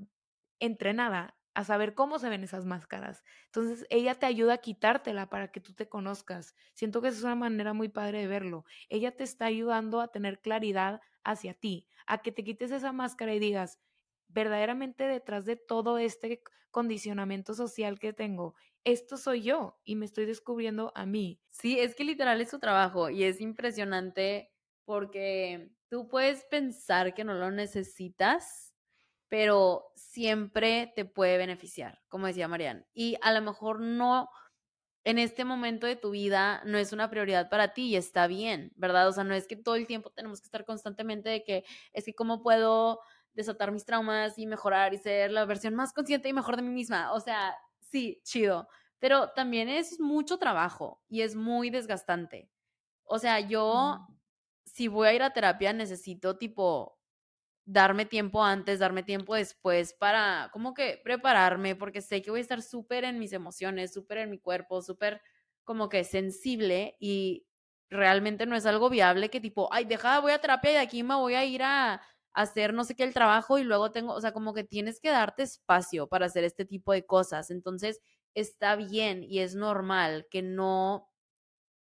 entrenada 0.62 1.36
a 1.54 1.66
saber 1.66 1.96
cómo 1.96 2.18
se 2.18 2.30
ven 2.30 2.46
esas 2.46 2.64
máscaras. 2.64 3.26
Entonces, 3.48 3.86
ella 3.90 4.16
te 4.16 4.26
ayuda 4.26 4.54
a 4.54 4.58
quitártela 4.60 5.28
para 5.30 5.52
que 5.52 5.60
tú 5.60 5.74
te 5.74 5.90
conozcas. 5.90 6.56
Siento 6.76 7.02
que 7.02 7.10
es 7.10 7.22
una 7.22 7.36
manera 7.36 7.74
muy 7.74 7.90
padre 7.90 8.20
de 8.20 8.28
verlo. 8.28 8.64
Ella 8.88 9.14
te 9.14 9.26
está 9.26 9.48
ayudando 9.48 10.00
a 10.00 10.14
tener 10.14 10.40
claridad 10.40 11.02
hacia 11.26 11.54
ti, 11.54 11.90
a 12.08 12.22
que 12.22 12.32
te 12.32 12.46
quites 12.46 12.72
esa 12.72 12.94
máscara 12.94 13.36
y 13.36 13.40
digas, 13.40 13.82
verdaderamente 14.30 15.10
detrás 15.10 15.44
de 15.44 15.58
todo 15.58 15.98
este 15.98 16.42
condicionamiento 16.72 17.54
social 17.54 18.00
que 18.00 18.14
tengo, 18.14 18.56
esto 18.84 19.18
soy 19.18 19.42
yo 19.44 19.80
y 19.84 19.96
me 19.96 20.06
estoy 20.06 20.26
descubriendo 20.26 20.92
a 20.96 21.06
mí. 21.06 21.42
Sí, 21.50 21.80
es 21.80 21.96
que 21.96 22.04
literal 22.04 22.42
es 22.42 22.50
su 22.50 22.60
trabajo 22.60 23.10
y 23.10 23.24
es 23.24 23.42
impresionante 23.42 24.52
porque 24.86 25.72
tú 25.90 26.08
puedes 26.08 26.44
pensar 26.46 27.14
que 27.14 27.24
no 27.24 27.34
lo 27.34 27.52
necesitas, 27.52 28.76
pero 29.30 29.92
siempre 29.96 30.92
te 30.96 31.06
puede 31.06 31.38
beneficiar, 31.38 32.02
como 32.10 32.28
decía 32.28 32.48
Marian. 32.48 32.86
Y 32.94 33.18
a 33.22 33.32
lo 33.34 33.42
mejor 33.42 33.80
no, 33.80 34.30
en 35.06 35.20
este 35.20 35.46
momento 35.46 35.88
de 35.88 35.96
tu 35.96 36.12
vida 36.12 36.62
no 36.66 36.78
es 36.78 36.94
una 36.94 37.10
prioridad 37.10 37.50
para 37.50 37.74
ti 37.74 37.88
y 37.90 37.96
está 37.96 38.28
bien, 38.28 38.74
¿verdad? 38.76 39.08
O 39.08 39.12
sea, 39.14 39.24
no 39.24 39.34
es 39.34 39.48
que 39.48 39.56
todo 39.56 39.76
el 39.76 39.88
tiempo 39.88 40.12
tenemos 40.12 40.42
que 40.42 40.46
estar 40.48 40.66
constantemente 40.66 41.30
de 41.30 41.44
que 41.44 41.66
es 41.94 42.06
que 42.06 42.16
cómo 42.16 42.42
puedo 42.42 43.00
desatar 43.34 43.72
mis 43.72 43.86
traumas 43.86 44.38
y 44.38 44.46
mejorar 44.46 44.94
y 44.94 44.98
ser 44.98 45.32
la 45.32 45.46
versión 45.46 45.76
más 45.76 45.94
consciente 45.94 46.30
y 46.30 46.34
mejor 46.34 46.56
de 46.56 46.62
mí 46.62 46.70
misma. 46.70 47.14
O 47.14 47.20
sea, 47.20 47.56
sí, 47.94 48.22
chido, 48.26 48.68
pero 49.00 49.30
también 49.32 49.70
es 49.70 50.00
mucho 50.00 50.38
trabajo 50.40 51.04
y 51.10 51.22
es 51.22 51.36
muy 51.36 51.70
desgastante. 51.70 52.50
O 53.06 53.20
sea, 53.20 53.40
yo, 53.42 54.00
si 54.66 54.88
voy 54.90 55.10
a 55.10 55.14
ir 55.14 55.24
a 55.24 55.34
terapia, 55.34 55.74
necesito 55.74 56.38
tipo 56.38 57.00
darme 57.66 58.06
tiempo 58.06 58.44
antes, 58.44 58.80
darme 58.80 59.04
tiempo 59.04 59.36
después 59.36 59.94
para 59.94 60.50
como 60.54 60.74
que 60.74 61.02
prepararme, 61.04 61.76
porque 61.76 62.02
sé 62.02 62.22
que 62.22 62.32
voy 62.32 62.40
a 62.40 62.44
estar 62.44 62.62
súper 62.62 63.06
en 63.06 63.20
mis 63.20 63.34
emociones, 63.34 63.94
súper 63.94 64.20
en 64.20 64.32
mi 64.32 64.40
cuerpo, 64.40 64.82
súper 64.82 65.22
como 65.64 65.90
que 65.90 66.04
sensible 66.04 66.98
y 67.00 67.48
realmente 67.90 68.46
no 68.48 68.56
es 68.56 68.66
algo 68.66 68.90
viable 68.90 69.30
que 69.30 69.40
tipo, 69.42 69.70
ay, 69.74 69.86
deja, 69.86 70.20
voy 70.20 70.34
a 70.34 70.42
terapia 70.42 70.72
y 70.72 70.74
de 70.76 70.80
aquí 70.80 71.04
me 71.04 71.16
voy 71.16 71.36
a 71.36 71.46
ir 71.46 71.64
a 71.64 72.02
hacer 72.34 72.74
no 72.74 72.84
sé 72.84 72.96
qué 72.96 73.04
el 73.04 73.14
trabajo 73.14 73.58
y 73.60 73.64
luego 73.64 73.92
tengo, 73.92 74.14
o 74.14 74.22
sea, 74.22 74.34
como 74.34 74.54
que 74.54 74.64
tienes 74.64 75.00
que 75.00 75.10
darte 75.10 75.44
espacio 75.44 76.08
para 76.08 76.26
hacer 76.28 76.44
este 76.44 76.66
tipo 76.66 76.94
de 76.94 77.06
cosas. 77.06 77.52
Entonces, 77.52 78.02
está 78.34 78.76
bien 78.76 79.24
y 79.24 79.40
es 79.40 79.56
normal 79.56 80.28
que 80.32 80.42
no, 80.42 81.10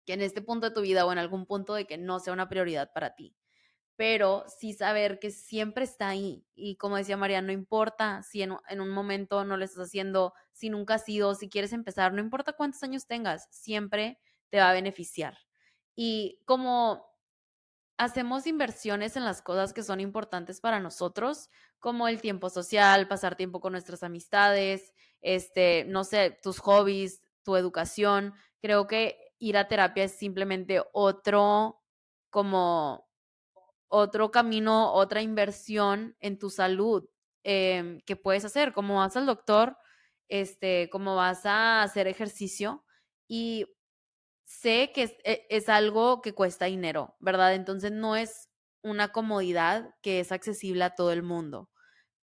que 0.07 0.15
en 0.15 0.23
este 0.23 0.43
punto 0.43 0.69
de 0.69 0.75
tu 0.75 0.83
vida 0.83 1.07
o 1.07 1.13
en 1.13 1.19
algún 1.19 1.47
punto 1.47 1.75
de 1.75 1.87
que 1.87 1.99
no 1.99 2.21
sea 2.21 2.33
una 2.33 2.49
prioridad 2.49 2.93
para 2.95 3.15
ti. 3.15 3.37
Pero 3.97 4.45
sí 4.49 4.75
saber 4.75 5.19
que 5.19 5.31
siempre 5.31 5.85
está 5.85 6.09
ahí. 6.09 6.47
Y 6.55 6.77
como 6.77 6.97
decía 6.97 7.17
María, 7.17 7.43
no 7.43 7.53
importa 7.53 8.23
si 8.23 8.43
en, 8.43 8.55
en 8.69 8.81
un 8.81 8.91
momento 8.91 9.45
no 9.45 9.57
lo 9.57 9.65
estás 9.65 9.87
haciendo, 9.89 10.35
si 10.53 10.71
nunca 10.71 10.95
has 10.97 11.05
sido, 11.05 11.35
si 11.35 11.49
quieres 11.49 11.73
empezar, 11.73 12.13
no 12.13 12.21
importa 12.21 12.53
cuántos 12.55 12.83
años 12.83 13.07
tengas, 13.07 13.49
siempre 13.51 14.19
te 14.51 14.59
va 14.59 14.71
a 14.71 14.75
beneficiar. 14.75 15.39
Y 15.97 16.43
como 16.47 17.07
hacemos 17.99 18.47
inversiones 18.47 19.17
en 19.17 19.25
las 19.25 19.43
cosas 19.43 19.73
que 19.73 19.83
son 19.83 20.01
importantes 20.01 20.61
para 20.61 20.81
nosotros, 20.81 21.51
como 21.79 22.09
el 22.09 22.21
tiempo 22.21 22.51
social, 22.51 23.09
pasar 23.09 23.37
tiempo 23.37 23.61
con 23.61 23.73
nuestras 23.73 24.03
amistades, 24.03 24.93
este, 25.21 25.85
no 25.89 26.05
sé, 26.05 26.39
tus 26.43 26.59
hobbies, 26.59 27.23
tu 27.43 27.57
educación. 27.57 28.35
Creo 28.61 28.87
que 28.87 29.19
ir 29.39 29.57
a 29.57 29.69
terapia 29.69 30.05
es 30.05 30.13
simplemente 30.13 30.83
otro, 30.93 31.81
como 32.31 33.07
otro 33.89 34.31
camino, 34.31 34.93
otra 34.93 35.23
inversión 35.23 36.17
en 36.21 36.39
tu 36.39 36.51
salud 36.51 37.09
em, 37.45 38.01
que 38.01 38.17
puedes 38.17 38.45
hacer, 38.45 38.73
como 38.73 38.97
vas 38.97 39.17
al 39.17 39.27
doctor, 39.27 39.77
este, 40.29 40.91
como 40.91 41.15
vas 41.17 41.47
a 41.47 41.83
hacer 41.83 42.09
ejercicio 42.09 42.85
y 43.29 43.67
sé 44.47 44.93
que 44.95 45.19
e, 45.25 45.47
es, 45.51 45.69
algo 45.69 46.23
que 46.23 46.35
cuesta 46.35 46.67
dinero, 46.67 47.17
¿verdad? 47.21 47.55
Entonces 47.55 47.93
no 47.93 48.17
es 48.17 48.49
una 48.83 49.09
comodidad 49.13 49.95
que 50.03 50.21
es 50.21 50.33
accesible 50.33 50.85
a 50.85 50.95
todo 50.95 51.13
el 51.13 51.23
mundo, 51.23 51.71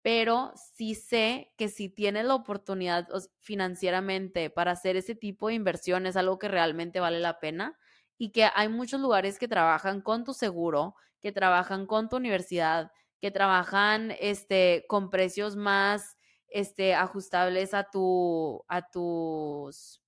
pero 0.02 0.52
sí 0.74 0.94
sé 0.94 1.52
que 1.58 1.68
si 1.68 1.88
tienes 1.88 2.24
la 2.24 2.36
oportunidad 2.36 3.08
financieramente 3.40 4.50
para 4.50 4.72
hacer 4.72 4.96
ese 4.96 5.14
tipo 5.14 5.48
de 5.48 5.54
inversión 5.54 6.06
es 6.06 6.16
algo 6.16 6.38
que 6.38 6.48
realmente 6.48 7.00
vale 7.00 7.20
la 7.20 7.40
pena 7.40 7.76
y 8.16 8.30
que 8.30 8.48
hay 8.54 8.68
muchos 8.68 9.00
lugares 9.00 9.38
que 9.38 9.48
trabajan 9.48 10.00
con 10.00 10.24
tu 10.24 10.32
seguro, 10.34 10.94
que 11.20 11.32
trabajan 11.32 11.86
con 11.86 12.08
tu 12.08 12.16
universidad, 12.16 12.92
que 13.20 13.32
trabajan 13.32 14.14
este, 14.20 14.84
con 14.88 15.10
precios 15.10 15.56
más 15.56 16.16
este, 16.48 16.94
ajustables 16.94 17.74
a, 17.74 17.84
tu, 17.90 18.64
a 18.68 18.88
tus 18.90 20.01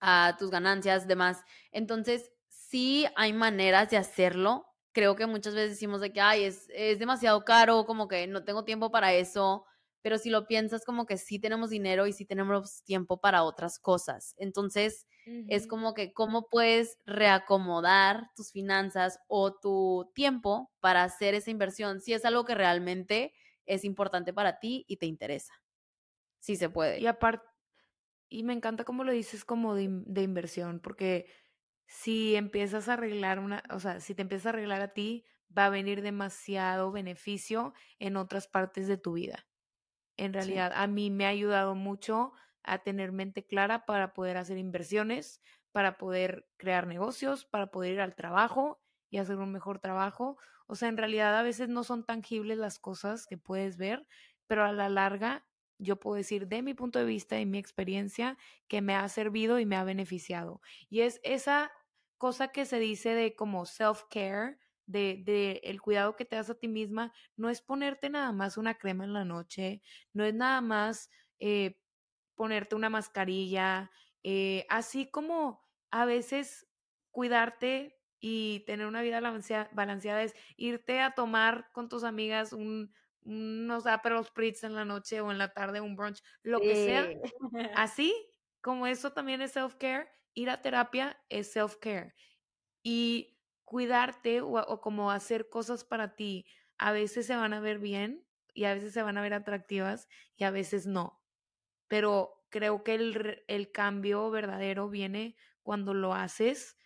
a 0.00 0.36
tus 0.38 0.50
ganancias, 0.50 1.06
demás. 1.06 1.42
Entonces, 1.72 2.30
sí 2.48 3.06
hay 3.16 3.32
maneras 3.32 3.90
de 3.90 3.96
hacerlo. 3.96 4.66
Creo 4.92 5.16
que 5.16 5.26
muchas 5.26 5.54
veces 5.54 5.70
decimos 5.70 6.00
de 6.00 6.12
que, 6.12 6.20
ay, 6.20 6.44
es, 6.44 6.68
es 6.74 6.98
demasiado 6.98 7.44
caro, 7.44 7.84
como 7.86 8.08
que 8.08 8.26
no 8.26 8.44
tengo 8.44 8.64
tiempo 8.64 8.90
para 8.90 9.12
eso, 9.12 9.64
pero 10.02 10.18
si 10.18 10.30
lo 10.30 10.46
piensas 10.46 10.84
como 10.84 11.06
que 11.06 11.18
sí 11.18 11.38
tenemos 11.38 11.70
dinero 11.70 12.06
y 12.06 12.12
sí 12.12 12.24
tenemos 12.24 12.82
tiempo 12.84 13.20
para 13.20 13.42
otras 13.42 13.78
cosas. 13.78 14.34
Entonces, 14.38 15.06
es 15.46 15.66
como 15.66 15.94
que 15.94 16.12
cómo 16.12 16.48
puedes 16.48 16.98
reacomodar 17.04 18.30
tus 18.34 18.50
finanzas 18.50 19.20
o 19.28 19.54
tu 19.54 20.10
tiempo 20.14 20.72
para 20.80 21.04
hacer 21.04 21.34
esa 21.34 21.50
inversión, 21.50 22.00
si 22.00 22.14
es 22.14 22.24
algo 22.24 22.44
que 22.44 22.54
realmente 22.54 23.34
es 23.66 23.84
importante 23.84 24.32
para 24.32 24.58
ti 24.58 24.84
y 24.88 24.96
te 24.96 25.06
interesa. 25.06 25.52
Sí 26.40 26.56
se 26.56 26.70
puede. 26.70 26.98
Y 27.00 27.06
aparte, 27.06 27.46
y 28.30 28.44
me 28.44 28.54
encanta 28.54 28.84
cómo 28.84 29.04
lo 29.04 29.12
dices 29.12 29.44
como 29.44 29.74
de, 29.74 29.88
de, 30.06 30.22
inversión, 30.22 30.80
porque 30.80 31.26
si 31.86 32.36
empiezas 32.36 32.88
a 32.88 32.94
arreglar 32.94 33.40
una, 33.40 33.62
o 33.70 33.80
sea, 33.80 34.00
si 34.00 34.14
te 34.14 34.22
empiezas 34.22 34.46
a 34.46 34.48
arreglar 34.50 34.80
a 34.80 34.94
ti, 34.94 35.26
va 35.56 35.66
a 35.66 35.70
venir 35.70 36.00
demasiado 36.00 36.92
beneficio 36.92 37.74
en 37.98 38.16
otras 38.16 38.46
partes 38.46 38.86
de 38.86 38.96
tu 38.96 39.14
vida. 39.14 39.46
En 40.16 40.32
realidad, 40.32 40.72
a 40.74 40.86
mí 40.86 41.10
me 41.10 41.26
ha 41.26 41.30
ayudado 41.30 41.74
mucho 41.74 42.32
a 42.62 42.78
tener 42.78 43.10
mente 43.10 43.46
clara 43.46 43.84
para 43.86 44.12
poder 44.12 44.36
hacer 44.36 44.58
inversiones, 44.58 45.40
para 45.72 45.98
poder 45.98 46.46
crear 46.56 46.86
negocios, 46.86 47.44
para 47.44 47.70
poder 47.70 47.94
ir 47.94 48.00
al 48.00 48.14
trabajo 48.14 48.80
y 49.08 49.18
hacer 49.18 49.38
un 49.38 49.50
mejor 49.50 49.80
trabajo. 49.80 50.36
O 50.66 50.76
sea, 50.76 50.88
en 50.88 50.96
realidad 50.96 51.36
a 51.36 51.42
veces 51.42 51.68
no 51.68 51.84
son 51.84 52.04
tangibles 52.04 52.58
las 52.58 52.78
cosas 52.78 53.26
que 53.26 53.38
puedes 53.38 53.76
ver, 53.76 54.06
pero 54.46 54.64
a 54.64 54.72
la 54.72 54.88
larga 54.88 55.46
yo 55.80 55.98
puedo 55.98 56.16
decir 56.16 56.48
de 56.48 56.62
mi 56.62 56.74
punto 56.74 56.98
de 56.98 57.04
vista 57.04 57.40
y 57.40 57.46
mi 57.46 57.58
experiencia 57.58 58.36
que 58.68 58.82
me 58.82 58.94
ha 58.94 59.08
servido 59.08 59.58
y 59.58 59.66
me 59.66 59.76
ha 59.76 59.84
beneficiado. 59.84 60.60
Y 60.88 61.00
es 61.00 61.20
esa 61.24 61.72
cosa 62.18 62.48
que 62.48 62.66
se 62.66 62.78
dice 62.78 63.14
de 63.14 63.34
como 63.34 63.64
self-care, 63.64 64.58
de, 64.86 65.22
de, 65.24 65.60
el 65.64 65.80
cuidado 65.80 66.16
que 66.16 66.24
te 66.24 66.36
das 66.36 66.50
a 66.50 66.58
ti 66.58 66.68
misma, 66.68 67.12
no 67.36 67.48
es 67.48 67.62
ponerte 67.62 68.10
nada 68.10 68.32
más 68.32 68.56
una 68.56 68.74
crema 68.74 69.04
en 69.04 69.12
la 69.12 69.24
noche, 69.24 69.82
no 70.12 70.24
es 70.24 70.34
nada 70.34 70.60
más 70.60 71.10
eh, 71.38 71.80
ponerte 72.34 72.74
una 72.74 72.90
mascarilla, 72.90 73.90
eh, 74.22 74.66
así 74.68 75.10
como 75.10 75.64
a 75.90 76.04
veces 76.04 76.66
cuidarte 77.10 78.00
y 78.20 78.60
tener 78.66 78.86
una 78.86 79.02
vida 79.02 79.20
balanceada 79.20 80.22
es 80.22 80.34
irte 80.56 81.00
a 81.00 81.14
tomar 81.14 81.70
con 81.72 81.88
tus 81.88 82.04
amigas 82.04 82.52
un, 82.52 82.92
unos 83.24 83.86
Aperol 83.86 84.24
Spritz 84.24 84.64
en 84.64 84.74
la 84.74 84.84
noche 84.84 85.20
o 85.20 85.30
en 85.30 85.38
la 85.38 85.52
tarde, 85.52 85.80
un 85.80 85.96
brunch, 85.96 86.22
lo 86.42 86.60
que 86.60 86.74
sea. 86.74 87.08
Así 87.76 88.14
como 88.60 88.86
eso 88.86 89.12
también 89.12 89.40
es 89.42 89.52
self-care, 89.52 90.08
ir 90.34 90.50
a 90.50 90.62
terapia 90.62 91.22
es 91.28 91.54
self-care. 91.54 92.14
Y 92.82 93.38
cuidarte 93.64 94.40
o, 94.40 94.80
como 94.80 95.10
hacer 95.10 95.48
cosas 95.48 95.84
para 95.84 96.16
ti, 96.16 96.46
a 96.78 96.92
veces 96.92 97.26
se 97.26 97.36
van 97.36 97.52
a 97.52 97.60
ver 97.60 97.78
bien 97.78 98.26
y 98.54 98.64
a 98.64 98.74
veces 98.74 98.92
se 98.92 99.02
van 99.02 99.18
a 99.18 99.22
ver 99.22 99.34
atractivas 99.34 100.08
y 100.36 100.44
a 100.44 100.50
veces 100.50 100.86
no. 100.86 101.22
Pero 101.88 102.44
creo 102.48 102.82
que 102.82 102.94
el, 102.94 103.44
el 103.46 103.70
cambio 103.70 104.30
verdadero 104.30 104.88
viene 104.88 105.36
cuando 105.62 105.94
lo 105.94 106.14
haces 106.14 106.76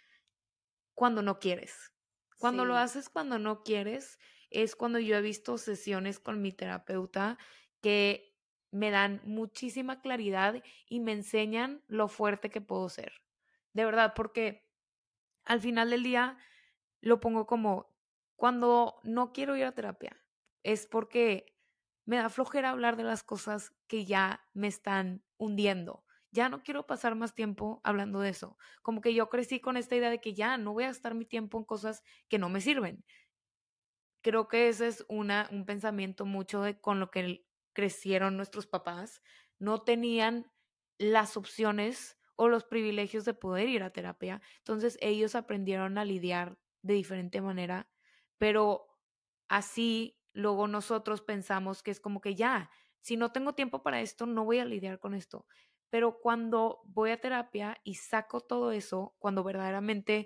cuando 0.94 1.22
no 1.22 1.38
quieres. 1.38 1.92
Cuando 2.38 2.64
lo 2.64 2.76
haces 2.76 3.08
cuando 3.08 3.38
no 3.38 3.62
quieres, 3.62 4.18
es 4.54 4.76
cuando 4.76 4.98
yo 4.98 5.16
he 5.16 5.20
visto 5.20 5.58
sesiones 5.58 6.20
con 6.20 6.40
mi 6.40 6.52
terapeuta 6.52 7.38
que 7.80 8.34
me 8.70 8.90
dan 8.90 9.20
muchísima 9.24 10.00
claridad 10.00 10.62
y 10.88 11.00
me 11.00 11.12
enseñan 11.12 11.82
lo 11.86 12.08
fuerte 12.08 12.50
que 12.50 12.60
puedo 12.60 12.88
ser. 12.88 13.12
De 13.72 13.84
verdad, 13.84 14.14
porque 14.14 14.70
al 15.44 15.60
final 15.60 15.90
del 15.90 16.02
día 16.02 16.38
lo 17.00 17.20
pongo 17.20 17.46
como 17.46 17.94
cuando 18.36 19.00
no 19.04 19.32
quiero 19.32 19.56
ir 19.56 19.64
a 19.64 19.72
terapia, 19.72 20.24
es 20.62 20.86
porque 20.86 21.54
me 22.04 22.16
da 22.16 22.28
flojera 22.28 22.70
hablar 22.70 22.96
de 22.96 23.04
las 23.04 23.22
cosas 23.22 23.72
que 23.86 24.04
ya 24.04 24.48
me 24.52 24.68
están 24.68 25.24
hundiendo. 25.36 26.04
Ya 26.32 26.48
no 26.48 26.64
quiero 26.64 26.86
pasar 26.86 27.14
más 27.14 27.34
tiempo 27.34 27.80
hablando 27.84 28.20
de 28.20 28.30
eso. 28.30 28.58
Como 28.82 29.00
que 29.00 29.14
yo 29.14 29.28
crecí 29.28 29.60
con 29.60 29.76
esta 29.76 29.94
idea 29.94 30.10
de 30.10 30.20
que 30.20 30.34
ya 30.34 30.58
no 30.58 30.72
voy 30.72 30.84
a 30.84 30.88
gastar 30.88 31.14
mi 31.14 31.24
tiempo 31.24 31.58
en 31.58 31.64
cosas 31.64 32.02
que 32.28 32.38
no 32.38 32.48
me 32.48 32.60
sirven. 32.60 33.04
Creo 34.24 34.48
que 34.48 34.68
ese 34.68 34.86
es 34.86 35.04
una, 35.08 35.50
un 35.52 35.66
pensamiento 35.66 36.24
mucho 36.24 36.62
de 36.62 36.80
con 36.80 36.98
lo 36.98 37.10
que 37.10 37.46
crecieron 37.74 38.38
nuestros 38.38 38.66
papás. 38.66 39.20
No 39.58 39.82
tenían 39.82 40.50
las 40.96 41.36
opciones 41.36 42.16
o 42.34 42.48
los 42.48 42.64
privilegios 42.64 43.26
de 43.26 43.34
poder 43.34 43.68
ir 43.68 43.82
a 43.82 43.90
terapia. 43.92 44.40
Entonces 44.60 44.96
ellos 45.02 45.34
aprendieron 45.34 45.98
a 45.98 46.06
lidiar 46.06 46.56
de 46.80 46.94
diferente 46.94 47.42
manera, 47.42 47.90
pero 48.38 48.86
así 49.48 50.18
luego 50.32 50.68
nosotros 50.68 51.20
pensamos 51.20 51.82
que 51.82 51.90
es 51.90 52.00
como 52.00 52.22
que 52.22 52.34
ya, 52.34 52.70
si 53.02 53.18
no 53.18 53.30
tengo 53.30 53.54
tiempo 53.54 53.82
para 53.82 54.00
esto, 54.00 54.24
no 54.24 54.46
voy 54.46 54.58
a 54.58 54.64
lidiar 54.64 55.00
con 55.00 55.12
esto. 55.12 55.46
Pero 55.90 56.18
cuando 56.18 56.80
voy 56.86 57.10
a 57.10 57.20
terapia 57.20 57.78
y 57.84 57.96
saco 57.96 58.40
todo 58.40 58.72
eso, 58.72 59.16
cuando 59.18 59.44
verdaderamente 59.44 60.24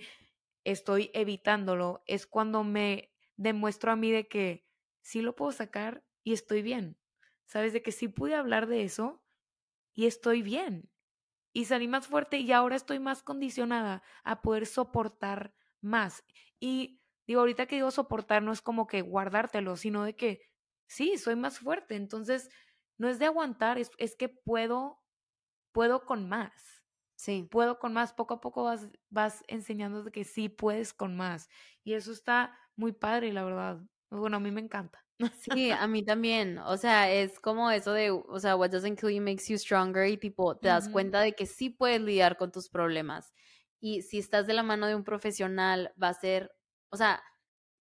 estoy 0.63 1.11
evitándolo, 1.15 2.05
es 2.07 2.29
cuando 2.29 2.63
me 2.63 3.13
demuestro 3.39 3.91
a 3.91 3.97
mí 3.97 4.11
de 4.11 4.29
que 4.29 4.67
sí 5.01 5.23
lo 5.23 5.35
puedo 5.35 5.53
sacar 5.53 6.05
y 6.23 6.35
estoy 6.35 6.61
bien. 6.61 6.99
¿Sabes? 7.47 7.73
De 7.73 7.83
que 7.83 7.93
sí 7.93 8.09
pude 8.09 8.35
hablar 8.35 8.67
de 8.67 8.85
eso 8.85 9.25
y 9.95 10.07
estoy 10.07 10.43
bien. 10.43 10.91
Y 11.55 11.65
salí 11.65 11.89
más 11.89 12.07
fuerte 12.07 12.39
y 12.39 12.53
ahora 12.53 12.77
estoy 12.77 12.99
más 12.99 13.23
condicionada 13.23 14.03
a 14.23 14.43
poder 14.43 14.67
soportar 14.67 15.55
más. 15.81 16.25
Y 16.61 17.01
digo, 17.27 17.41
ahorita 17.41 17.65
que 17.67 17.77
digo 17.77 17.91
soportar 17.91 18.43
no 18.43 18.53
es 18.53 18.61
como 18.61 18.87
que 18.87 19.01
guardártelo, 19.01 19.77
sino 19.77 20.05
de 20.05 20.15
que 20.15 20.43
sí, 20.87 21.17
soy 21.17 21.37
más 21.37 21.59
fuerte. 21.59 21.97
Entonces, 21.97 22.51
no 22.99 23.09
es 23.09 23.19
de 23.19 23.27
aguantar, 23.27 23.79
es, 23.79 23.91
es 23.97 24.15
que 24.15 24.29
puedo, 24.29 25.01
puedo 25.73 26.05
con 26.05 26.29
más. 26.29 26.85
Sí. 27.17 27.49
Puedo 27.51 27.79
con 27.79 27.93
más, 27.93 28.13
poco 28.13 28.35
a 28.35 28.41
poco 28.41 28.65
vas, 28.65 28.89
vas 29.11 29.43
enseñando 29.49 30.05
de 30.05 30.13
que 30.13 30.25
sí 30.25 30.49
puedes 30.49 30.93
con 30.93 31.17
más. 31.17 31.49
Y 31.83 31.95
eso 31.95 32.13
está 32.13 32.57
muy 32.79 32.93
padre, 32.93 33.33
la 33.33 33.45
verdad. 33.45 33.81
Bueno, 34.11 34.39
a 34.39 34.41
mí 34.41 34.51
me 34.51 34.61
encanta. 34.61 35.05
Sí, 35.41 35.73
a 35.73 35.87
mí 35.89 36.05
también. 36.05 36.59
O 36.59 36.77
sea, 36.77 37.11
es 37.11 37.41
como 37.41 37.71
eso 37.71 37.93
de, 37.93 38.11
o 38.11 38.39
sea, 38.39 38.55
what 38.55 38.71
doesn't 38.71 38.99
kill 38.99 39.11
you 39.11 39.21
makes 39.21 39.49
you 39.49 39.59
stronger 39.59 40.07
y 40.09 40.17
tipo, 40.17 40.57
te 40.57 40.69
das 40.69 40.89
cuenta 40.89 41.21
de 41.21 41.33
que 41.33 41.45
sí 41.45 41.71
puedes 41.71 42.01
lidiar 42.01 42.37
con 42.37 42.53
tus 42.53 42.69
problemas. 42.69 43.35
Y 43.81 44.03
si 44.03 44.19
estás 44.19 44.47
de 44.47 44.55
la 44.55 44.63
mano 44.63 44.87
de 44.87 44.95
un 44.95 45.03
profesional, 45.03 45.93
va 46.01 46.09
a 46.09 46.15
ser, 46.15 46.53
o 46.91 46.97
sea, 46.97 47.23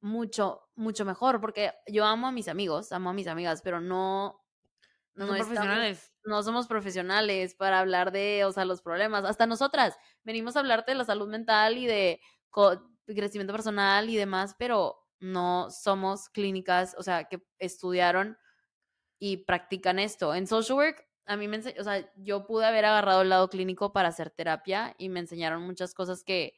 mucho, 0.01 0.67
mucho 0.75 1.05
mejor, 1.05 1.39
porque 1.39 1.73
yo 1.87 2.05
amo 2.05 2.27
a 2.27 2.31
mis 2.31 2.47
amigos, 2.47 2.91
amo 2.91 3.11
a 3.11 3.13
mis 3.13 3.27
amigas, 3.27 3.61
pero 3.61 3.79
no... 3.79 4.43
No, 5.13 5.25
no 5.27 5.33
profesionales. 5.33 6.13
No 6.25 6.43
somos 6.43 6.67
profesionales 6.67 7.55
para 7.55 7.79
hablar 7.79 8.11
de, 8.11 8.45
o 8.45 8.51
sea, 8.51 8.65
los 8.65 8.81
problemas. 8.81 9.25
Hasta 9.25 9.47
nosotras 9.47 9.97
venimos 10.23 10.55
a 10.55 10.59
hablarte 10.59 10.91
de 10.91 10.97
la 10.97 11.05
salud 11.05 11.27
mental 11.27 11.77
y 11.77 11.87
de 11.87 12.19
crecimiento 13.15 13.53
personal 13.53 14.09
y 14.09 14.17
demás, 14.17 14.55
pero 14.57 14.97
no 15.19 15.69
somos 15.71 16.29
clínicas, 16.29 16.95
o 16.97 17.03
sea, 17.03 17.25
que 17.25 17.43
estudiaron 17.59 18.37
y 19.19 19.37
practican 19.37 19.99
esto. 19.99 20.35
En 20.35 20.47
social 20.47 20.77
work 20.77 21.07
a 21.25 21.35
mí 21.35 21.47
me 21.47 21.57
o 21.57 21.83
sea, 21.83 22.11
yo 22.15 22.47
pude 22.47 22.65
haber 22.65 22.85
agarrado 22.85 23.21
el 23.21 23.29
lado 23.29 23.49
clínico 23.49 23.91
para 23.93 24.09
hacer 24.09 24.29
terapia 24.31 24.95
y 24.97 25.09
me 25.09 25.19
enseñaron 25.19 25.61
muchas 25.63 25.93
cosas 25.93 26.23
que 26.23 26.53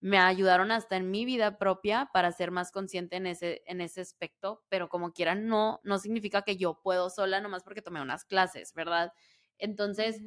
me 0.00 0.18
ayudaron 0.18 0.70
hasta 0.72 0.96
en 0.96 1.10
mi 1.10 1.24
vida 1.24 1.58
propia 1.58 2.10
para 2.12 2.32
ser 2.32 2.50
más 2.50 2.72
consciente 2.72 3.16
en 3.16 3.26
ese, 3.26 3.62
en 3.66 3.80
ese 3.80 4.00
aspecto, 4.00 4.64
pero 4.68 4.88
como 4.88 5.12
quieran, 5.12 5.46
no, 5.46 5.80
no 5.84 5.98
significa 5.98 6.42
que 6.42 6.56
yo 6.56 6.80
puedo 6.82 7.10
sola 7.10 7.40
nomás 7.40 7.62
porque 7.64 7.82
tomé 7.82 8.00
unas 8.02 8.24
clases, 8.24 8.74
¿verdad? 8.74 9.12
Entonces, 9.58 10.20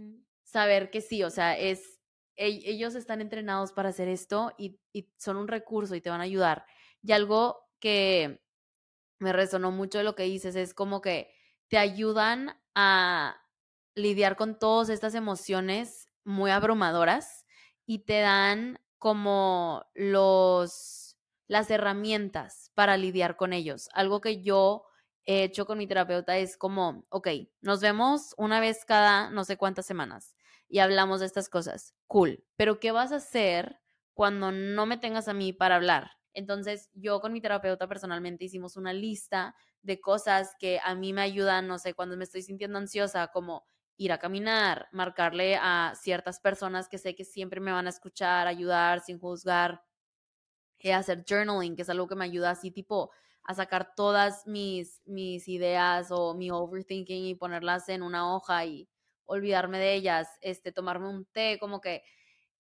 saber 0.44 0.90
que 0.92 1.02
sí, 1.02 1.24
o 1.24 1.30
sea, 1.30 1.58
es, 1.58 1.95
ellos 2.38 2.96
están 2.96 3.22
entrenados 3.22 3.72
para 3.72 3.90
hacer 3.90 4.08
esto 4.08 4.54
y, 4.58 4.80
son 5.18 5.38
un 5.38 5.48
recurso 5.48 5.96
y 5.96 6.02
te 6.02 6.10
van 6.10 6.22
a 6.22 6.26
ayudar. 6.26 6.66
Y 7.02 7.12
algo 7.12 7.70
que 7.80 8.42
me 9.20 9.34
resonó 9.34 9.72
mucho 9.72 9.98
de 9.98 10.04
lo 10.04 10.16
que 10.16 10.24
dices 10.24 10.56
es 10.56 10.74
como 10.74 11.02
que 11.02 11.32
te 11.68 11.78
ayudan 11.78 12.60
a 12.74 13.38
lidiar 13.96 14.36
con 14.36 14.60
todas 14.60 14.90
estas 14.90 15.16
emociones 15.16 16.08
muy 16.24 16.52
abrumadoras 16.52 17.46
y 17.86 18.00
te 18.00 18.20
dan 18.20 18.80
como 18.98 19.86
los 19.94 21.18
las 21.48 21.70
herramientas 21.70 22.72
para 22.74 22.98
lidiar 22.98 23.38
con 23.38 23.54
ellos. 23.54 23.88
Algo 23.94 24.20
que 24.20 24.42
yo 24.42 24.86
he 25.26 25.44
hecho 25.44 25.66
con 25.68 25.78
mi 25.78 25.86
terapeuta 25.86 26.38
es 26.38 26.58
como, 26.58 27.06
ok, 27.10 27.28
nos 27.62 27.82
vemos 27.82 28.34
una 28.38 28.60
vez 28.60 28.84
cada 28.84 29.30
no 29.30 29.44
sé 29.44 29.56
cuántas 29.58 29.86
semanas 29.86 30.36
y 30.76 30.80
hablamos 30.80 31.22
de 31.22 31.26
estas 31.26 31.48
cosas. 31.48 31.96
Cool, 32.06 32.44
pero 32.58 32.82
¿qué 32.82 32.92
vas 32.92 33.14
a 33.14 33.16
hacer 33.16 33.80
cuando 34.14 34.52
no 34.52 34.86
me 34.86 34.98
tengas 34.98 35.30
a 35.30 35.34
mí 35.34 35.54
para 35.54 35.78
hablar? 35.78 36.12
Entonces, 36.34 36.90
yo 36.94 37.22
con 37.22 37.32
mi 37.32 37.40
terapeuta 37.40 37.88
personalmente 37.88 38.44
hicimos 38.44 38.76
una 38.76 38.92
lista 38.92 39.56
de 39.84 40.02
cosas 40.02 40.54
que 40.60 40.82
a 40.84 40.94
mí 40.94 41.14
me 41.14 41.22
ayudan, 41.22 41.66
no 41.70 41.80
sé, 41.80 41.94
cuando 41.94 42.18
me 42.18 42.26
estoy 42.26 42.42
sintiendo 42.42 42.78
ansiosa, 42.78 43.28
como 43.28 43.66
ir 43.96 44.12
a 44.12 44.18
caminar, 44.18 44.90
marcarle 44.92 45.56
a 45.56 45.94
ciertas 45.96 46.42
personas 46.42 46.90
que 46.90 46.98
sé 46.98 47.16
que 47.16 47.24
siempre 47.24 47.62
me 47.62 47.72
van 47.72 47.86
a 47.86 47.92
escuchar, 47.92 48.46
ayudar 48.46 49.00
sin 49.00 49.18
juzgar, 49.18 49.82
eh, 50.80 50.94
hacer 50.94 51.24
journaling, 51.26 51.78
que 51.78 51.84
es 51.84 51.90
algo 51.90 52.06
que 52.10 52.16
me 52.16 52.26
ayuda 52.26 52.50
así 52.50 52.70
tipo 52.70 53.12
a 53.44 53.54
sacar 53.54 53.96
todas 53.96 54.46
mis, 54.46 55.02
mis 55.06 55.48
ideas 55.48 56.10
o 56.12 56.34
mi 56.34 56.52
overthinking 56.52 57.28
y 57.28 57.36
ponerlas 57.36 57.88
en 57.88 58.04
una 58.04 58.36
hoja 58.36 58.66
y 58.66 58.90
olvidarme 59.26 59.80
de 59.80 59.94
ellas, 59.96 60.28
este, 60.42 60.72
tomarme 60.72 61.10
un 61.10 61.26
té, 61.26 61.58
como 61.60 61.82
que 61.82 62.04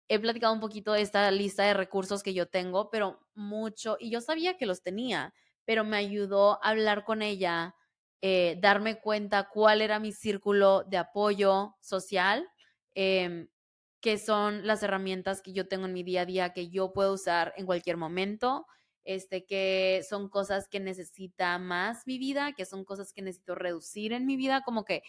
he 0.08 0.20
platicado 0.20 0.54
un 0.54 0.60
poquito 0.60 0.94
de 0.94 1.02
esta 1.02 1.30
lista 1.32 1.64
de 1.64 1.74
recursos 1.74 2.24
que 2.24 2.34
yo 2.34 2.48
tengo, 2.48 2.90
pero 2.90 3.20
mucho, 3.34 3.98
y 4.00 4.12
yo 4.12 4.22
sabía 4.22 4.58
que 4.58 4.66
los 4.66 4.84
tenía, 4.84 5.34
pero 5.66 5.84
me 5.84 5.98
ayudó 5.98 6.64
a 6.64 6.70
hablar 6.70 7.04
con 7.06 7.22
ella, 7.22 7.76
eh, 8.22 8.58
darme 8.62 9.00
cuenta 9.02 9.50
cuál 9.50 9.82
era 9.82 10.00
mi 10.00 10.12
círculo 10.12 10.84
de 10.84 10.98
apoyo 10.98 11.76
social, 11.82 12.48
eh, 12.96 13.48
que 14.02 14.18
son 14.20 14.68
las 14.68 14.84
herramientas 14.84 15.42
que 15.42 15.54
yo 15.54 15.68
tengo 15.68 15.86
en 15.88 15.94
mi 15.94 16.04
día 16.04 16.22
a 16.22 16.26
día 16.26 16.54
que 16.54 16.70
yo 16.70 16.94
puedo 16.94 17.14
usar 17.14 17.54
en 17.58 17.66
cualquier 17.66 17.98
momento, 17.98 18.68
este, 19.04 19.46
que 19.46 20.04
son 20.08 20.30
cosas 20.30 20.68
que 20.68 20.80
necesita 20.80 21.58
más 21.58 22.06
mi 22.06 22.20
vida, 22.20 22.54
que 22.54 22.66
son 22.66 22.86
cosas 22.86 23.14
que 23.14 23.22
necesito 23.24 23.56
reducir 23.56 24.14
en 24.14 24.26
mi 24.28 24.38
vida, 24.38 24.62
como 24.64 24.86
que 24.86 25.02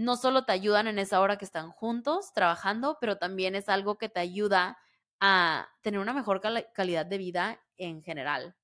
no 0.00 0.16
solo 0.16 0.44
te 0.44 0.52
ayudan 0.52 0.86
en 0.88 0.98
esa 0.98 1.20
hora 1.20 1.36
que 1.38 1.44
están 1.44 1.70
juntos 1.70 2.32
trabajando, 2.32 2.98
pero 3.00 3.18
también 3.18 3.54
es 3.54 3.68
algo 3.68 3.98
que 3.98 4.08
te 4.08 4.20
ayuda 4.20 4.78
a 5.20 5.68
tener 5.82 6.00
una 6.00 6.14
mejor 6.14 6.40
calidad 6.74 7.06
de 7.06 7.18
vida 7.18 7.60
en 7.76 8.02
general. 8.02 8.56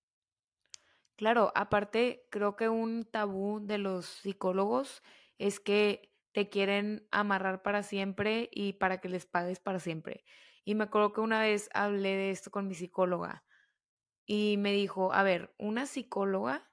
Claro, 1.16 1.50
aparte 1.54 2.26
creo 2.30 2.56
que 2.56 2.68
un 2.68 3.04
tabú 3.04 3.60
de 3.64 3.78
los 3.78 4.04
psicólogos 4.06 5.02
es 5.38 5.60
que 5.60 6.14
te 6.32 6.50
quieren 6.50 7.08
amarrar 7.10 7.62
para 7.62 7.82
siempre 7.82 8.50
y 8.52 8.74
para 8.74 9.00
que 9.00 9.08
les 9.08 9.24
pagues 9.26 9.58
para 9.60 9.78
siempre. 9.78 10.24
Y 10.64 10.74
me 10.74 10.84
acuerdo 10.84 11.12
que 11.14 11.20
una 11.22 11.40
vez 11.40 11.70
hablé 11.72 12.10
de 12.16 12.30
esto 12.30 12.50
con 12.50 12.68
mi 12.68 12.74
psicóloga 12.74 13.44
y 14.26 14.56
me 14.58 14.72
dijo, 14.72 15.12
a 15.12 15.22
ver, 15.24 15.54
una 15.58 15.86
psicóloga 15.86 16.72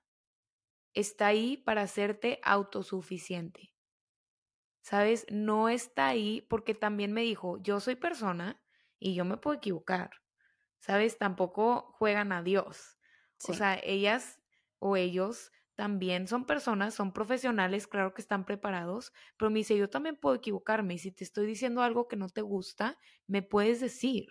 está 0.93 1.27
ahí 1.27 1.57
para 1.57 1.83
hacerte 1.83 2.39
autosuficiente. 2.43 3.72
¿Sabes? 4.83 5.25
No 5.31 5.69
está 5.69 6.07
ahí 6.09 6.41
porque 6.41 6.75
también 6.75 7.13
me 7.13 7.21
dijo, 7.21 7.57
yo 7.63 7.79
soy 7.79 7.95
persona 7.95 8.61
y 8.99 9.15
yo 9.15 9.25
me 9.25 9.37
puedo 9.37 9.57
equivocar. 9.57 10.11
¿Sabes? 10.79 11.17
Tampoco 11.17 11.93
juegan 11.97 12.33
a 12.33 12.43
Dios. 12.43 12.99
O 13.41 13.53
sea, 13.53 13.79
ellas 13.81 14.41
o 14.79 14.97
ellos 14.97 15.51
también 15.75 16.27
son 16.27 16.45
personas, 16.45 16.93
son 16.93 17.13
profesionales, 17.13 17.87
claro 17.87 18.13
que 18.13 18.21
están 18.21 18.45
preparados, 18.45 19.13
pero 19.37 19.49
me 19.49 19.59
dice, 19.59 19.77
yo 19.77 19.89
también 19.89 20.17
puedo 20.17 20.35
equivocarme 20.35 20.95
y 20.95 20.99
si 20.99 21.11
te 21.11 21.23
estoy 21.23 21.47
diciendo 21.47 21.81
algo 21.81 22.07
que 22.07 22.17
no 22.17 22.29
te 22.29 22.41
gusta, 22.41 22.99
me 23.27 23.41
puedes 23.41 23.79
decir 23.81 24.27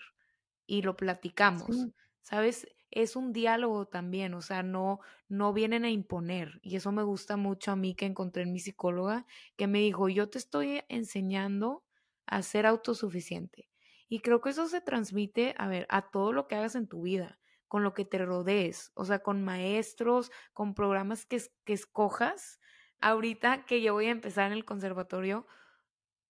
y 0.67 0.83
lo 0.83 0.97
platicamos. 0.97 1.89
¿Sabes? 2.23 2.67
Es 2.93 3.17
un 3.17 3.33
diálogo 3.33 3.87
también, 3.87 4.35
o 4.35 4.43
sea, 4.43 4.63
no, 4.63 5.01
no 5.29 5.53
vienen 5.53 5.85
a 5.85 5.91
imponer. 5.91 6.61
Y 6.63 6.77
eso 6.77 6.93
me 6.93 7.03
gusta 7.03 7.37
mucho 7.37 7.73
a 7.73 7.77
mí 7.77 7.95
que 7.95 8.07
encontré 8.07 8.43
en 8.45 8.53
mi 8.53 8.61
psicóloga, 8.61 9.27
que 9.57 9.67
me 9.67 9.81
dijo, 9.81 10.09
yo 10.09 10.29
te 10.29 10.39
estoy 10.39 10.83
enseñando 10.89 11.85
a 12.27 12.43
ser 12.43 12.67
autosuficiente. 12.67 13.69
Y 14.09 14.21
creo 14.21 14.41
que 14.41 14.51
eso 14.51 14.69
se 14.69 14.81
transmite, 14.81 15.55
a 15.59 15.69
ver, 15.69 15.87
a 15.89 16.11
todo 16.11 16.33
lo 16.33 16.47
que 16.47 16.55
hagas 16.55 16.75
en 16.75 16.87
tu 16.87 17.03
vida 17.03 17.39
con 17.73 17.83
lo 17.85 17.95
que 17.95 18.05
te 18.05 18.19
rodees, 18.19 18.93
o 18.93 19.07
sea, 19.07 19.21
con 19.21 19.43
maestros, 19.43 20.31
con 20.53 20.75
programas 20.75 21.25
que, 21.25 21.41
que 21.65 21.73
escojas. 21.73 22.61
Ahorita 23.01 23.65
que 23.65 23.81
yo 23.81 23.95
voy 23.95 24.09
a 24.09 24.11
empezar 24.11 24.49
en 24.49 24.53
el 24.53 24.67
conservatorio, 24.67 25.47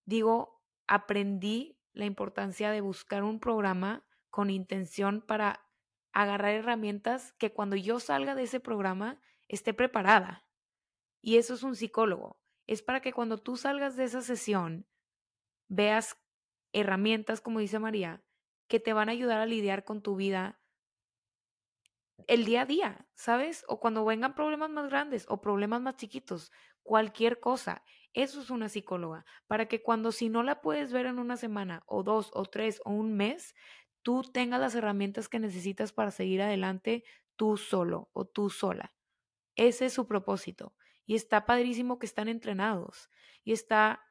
digo, 0.04 0.62
aprendí 0.86 1.80
la 1.94 2.04
importancia 2.04 2.70
de 2.70 2.80
buscar 2.80 3.24
un 3.24 3.40
programa 3.40 4.06
con 4.30 4.50
intención 4.50 5.20
para 5.20 5.66
agarrar 6.12 6.52
herramientas 6.52 7.32
que 7.34 7.52
cuando 7.52 7.76
yo 7.76 8.00
salga 8.00 8.34
de 8.34 8.44
ese 8.44 8.60
programa 8.60 9.20
esté 9.48 9.74
preparada. 9.74 10.46
Y 11.20 11.36
eso 11.36 11.54
es 11.54 11.62
un 11.62 11.76
psicólogo. 11.76 12.40
Es 12.66 12.82
para 12.82 13.00
que 13.00 13.12
cuando 13.12 13.38
tú 13.38 13.56
salgas 13.56 13.96
de 13.96 14.04
esa 14.04 14.22
sesión 14.22 14.86
veas 15.68 16.16
herramientas, 16.72 17.40
como 17.40 17.60
dice 17.60 17.78
María, 17.78 18.22
que 18.68 18.80
te 18.80 18.92
van 18.92 19.08
a 19.08 19.12
ayudar 19.12 19.40
a 19.40 19.46
lidiar 19.46 19.84
con 19.84 20.02
tu 20.02 20.16
vida 20.16 20.60
el 22.26 22.44
día 22.44 22.62
a 22.62 22.66
día, 22.66 23.06
¿sabes? 23.14 23.64
O 23.68 23.80
cuando 23.80 24.04
vengan 24.04 24.34
problemas 24.34 24.70
más 24.70 24.88
grandes 24.88 25.26
o 25.28 25.40
problemas 25.40 25.80
más 25.80 25.96
chiquitos, 25.96 26.52
cualquier 26.82 27.40
cosa. 27.40 27.82
Eso 28.14 28.40
es 28.42 28.50
una 28.50 28.68
psicóloga, 28.68 29.24
para 29.46 29.66
que 29.66 29.82
cuando 29.82 30.12
si 30.12 30.28
no 30.28 30.42
la 30.42 30.60
puedes 30.60 30.92
ver 30.92 31.06
en 31.06 31.18
una 31.18 31.36
semana 31.36 31.82
o 31.86 32.02
dos 32.02 32.30
o 32.34 32.44
tres 32.44 32.80
o 32.84 32.90
un 32.90 33.16
mes, 33.16 33.54
tú 34.02 34.22
tengas 34.22 34.60
las 34.60 34.74
herramientas 34.74 35.28
que 35.28 35.38
necesitas 35.38 35.92
para 35.92 36.10
seguir 36.10 36.42
adelante 36.42 37.04
tú 37.36 37.56
solo 37.56 38.10
o 38.12 38.24
tú 38.24 38.50
sola. 38.50 38.94
Ese 39.56 39.86
es 39.86 39.92
su 39.92 40.06
propósito. 40.06 40.74
Y 41.06 41.14
está 41.14 41.46
padrísimo 41.46 41.98
que 41.98 42.06
están 42.06 42.28
entrenados. 42.28 43.10
Y 43.44 43.52
está 43.52 44.02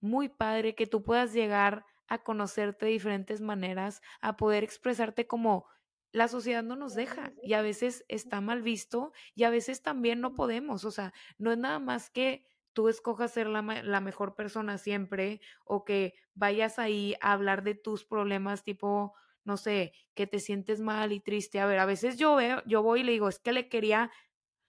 muy 0.00 0.28
padre 0.28 0.74
que 0.74 0.86
tú 0.86 1.02
puedas 1.02 1.32
llegar 1.32 1.84
a 2.08 2.22
conocerte 2.22 2.86
de 2.86 2.92
diferentes 2.92 3.40
maneras, 3.40 4.02
a 4.20 4.36
poder 4.36 4.64
expresarte 4.64 5.26
como 5.26 5.66
la 6.12 6.26
sociedad 6.26 6.64
no 6.64 6.74
nos 6.74 6.94
deja 6.94 7.32
y 7.42 7.52
a 7.52 7.62
veces 7.62 8.04
está 8.08 8.40
mal 8.40 8.62
visto 8.62 9.12
y 9.34 9.44
a 9.44 9.50
veces 9.50 9.82
también 9.82 10.20
no 10.20 10.34
podemos. 10.34 10.84
O 10.84 10.90
sea, 10.90 11.12
no 11.38 11.52
es 11.52 11.58
nada 11.58 11.78
más 11.78 12.10
que 12.10 12.44
tú 12.72 12.88
escojas 12.88 13.32
ser 13.32 13.46
la, 13.46 13.62
la, 13.62 14.00
mejor 14.00 14.34
persona 14.34 14.78
siempre 14.78 15.40
o 15.64 15.84
que 15.84 16.14
vayas 16.34 16.78
ahí 16.78 17.14
a 17.20 17.32
hablar 17.32 17.62
de 17.62 17.74
tus 17.74 18.04
problemas 18.04 18.64
tipo, 18.64 19.14
no 19.44 19.56
sé, 19.56 19.92
que 20.14 20.26
te 20.26 20.40
sientes 20.40 20.80
mal 20.80 21.12
y 21.12 21.20
triste. 21.20 21.60
A 21.60 21.66
ver, 21.66 21.78
a 21.78 21.86
veces 21.86 22.18
yo 22.18 22.36
veo, 22.36 22.62
yo 22.66 22.82
voy 22.82 23.00
y 23.00 23.04
le 23.04 23.12
digo, 23.12 23.28
es 23.28 23.38
que 23.38 23.52
le 23.52 23.68
quería 23.68 24.10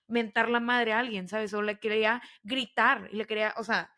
mentar 0.08 0.50
la 0.50 0.60
madre 0.60 0.94
a 0.94 1.00
alguien, 1.00 1.28
¿sabes? 1.28 1.54
O 1.54 1.62
le 1.62 1.80
quería 1.80 2.22
gritar 2.44 3.10
y 3.12 3.18
le 3.18 3.26
quería, 3.26 3.54
o 3.58 3.64
sea, 3.64 3.92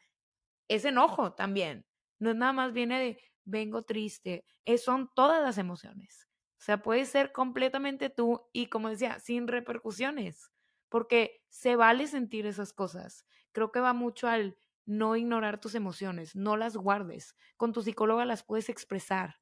es 0.67 0.85
enojo 0.85 1.33
también. 1.33 1.85
No 2.19 2.31
es 2.31 2.35
nada 2.35 2.53
más 2.53 2.73
viene 2.73 2.99
de 2.99 3.19
vengo 3.45 3.83
triste, 3.83 4.45
es, 4.65 4.83
son 4.83 5.11
todas 5.15 5.41
las 5.43 5.57
emociones. 5.57 6.27
O 6.59 6.65
sea, 6.65 6.81
puedes 6.81 7.09
ser 7.09 7.33
completamente 7.33 8.09
tú 8.09 8.49
y, 8.53 8.67
como 8.67 8.89
decía, 8.89 9.19
sin 9.19 9.47
repercusiones, 9.47 10.51
porque 10.87 11.43
se 11.49 11.75
vale 11.75 12.07
sentir 12.07 12.45
esas 12.45 12.71
cosas. 12.71 13.25
Creo 13.51 13.71
que 13.71 13.81
va 13.81 13.93
mucho 13.93 14.29
al 14.29 14.57
no 14.85 15.15
ignorar 15.15 15.59
tus 15.59 15.75
emociones, 15.75 16.35
no 16.35 16.55
las 16.55 16.77
guardes. 16.77 17.35
Con 17.57 17.73
tu 17.73 17.81
psicóloga 17.81 18.25
las 18.25 18.43
puedes 18.43 18.69
expresar 18.69 19.35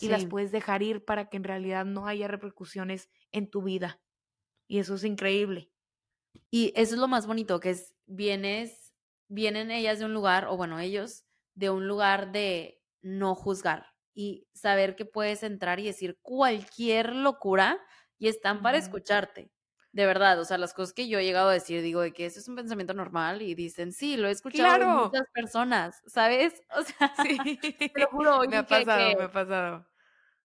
y 0.00 0.08
las 0.08 0.26
puedes 0.26 0.52
dejar 0.52 0.82
ir 0.82 1.04
para 1.04 1.28
que 1.28 1.36
en 1.36 1.44
realidad 1.44 1.84
no 1.84 2.06
haya 2.06 2.28
repercusiones 2.28 3.08
en 3.32 3.50
tu 3.50 3.62
vida. 3.62 4.00
Y 4.68 4.78
eso 4.78 4.94
es 4.94 5.04
increíble. 5.04 5.70
Y 6.50 6.72
eso 6.76 6.94
es 6.94 7.00
lo 7.00 7.08
más 7.08 7.26
bonito, 7.26 7.60
que 7.60 7.70
es, 7.70 7.94
vienes, 8.06 8.94
vienen 9.28 9.70
ellas 9.70 9.98
de 9.98 10.04
un 10.04 10.14
lugar, 10.14 10.46
o 10.46 10.56
bueno, 10.56 10.78
ellos, 10.78 11.24
de 11.54 11.70
un 11.70 11.86
lugar 11.86 12.32
de 12.32 12.82
no 13.02 13.34
juzgar 13.34 13.94
y 14.14 14.48
saber 14.54 14.96
que 14.96 15.04
puedes 15.04 15.42
entrar 15.42 15.80
y 15.80 15.84
decir 15.84 16.18
cualquier 16.22 17.14
locura 17.14 17.80
y 18.18 18.28
están 18.28 18.62
para 18.62 18.78
escucharte. 18.78 19.53
De 19.94 20.06
verdad, 20.06 20.40
o 20.40 20.44
sea, 20.44 20.58
las 20.58 20.74
cosas 20.74 20.92
que 20.92 21.06
yo 21.06 21.20
he 21.20 21.24
llegado 21.24 21.50
a 21.50 21.52
decir, 21.52 21.80
digo 21.80 22.00
de 22.00 22.12
que 22.12 22.26
eso 22.26 22.40
es 22.40 22.48
un 22.48 22.56
pensamiento 22.56 22.94
normal 22.94 23.42
y 23.42 23.54
dicen, 23.54 23.92
sí, 23.92 24.16
lo 24.16 24.26
he 24.26 24.32
escuchado 24.32 24.80
de 24.80 24.86
muchas 24.86 25.30
personas, 25.32 26.02
¿sabes? 26.08 26.64
O 26.76 26.82
sea, 26.82 27.14
sí. 27.22 27.38
te 27.60 28.00
lo 28.00 28.08
juro. 28.08 28.40
me 28.48 28.56
ha 28.56 28.66
pasado, 28.66 29.16
me 29.16 29.22
ha 29.22 29.30
pasado. 29.30 29.86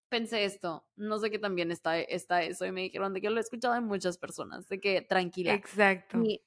Pensé 0.08 0.44
esto, 0.44 0.86
no 0.96 1.18
sé 1.18 1.32
qué 1.32 1.40
también 1.40 1.72
está, 1.72 2.00
está 2.00 2.44
eso 2.44 2.64
y 2.68 2.72
me 2.72 2.82
dijeron 2.82 3.12
de 3.12 3.22
que 3.22 3.32
lo 3.32 3.38
he 3.38 3.40
escuchado 3.40 3.74
de 3.74 3.82
muchas 3.82 4.20
personas, 4.20 4.70
de 4.70 4.80
que 4.80 5.02
tranquila. 5.02 5.56
Exacto. 5.56 6.22
Y 6.22 6.44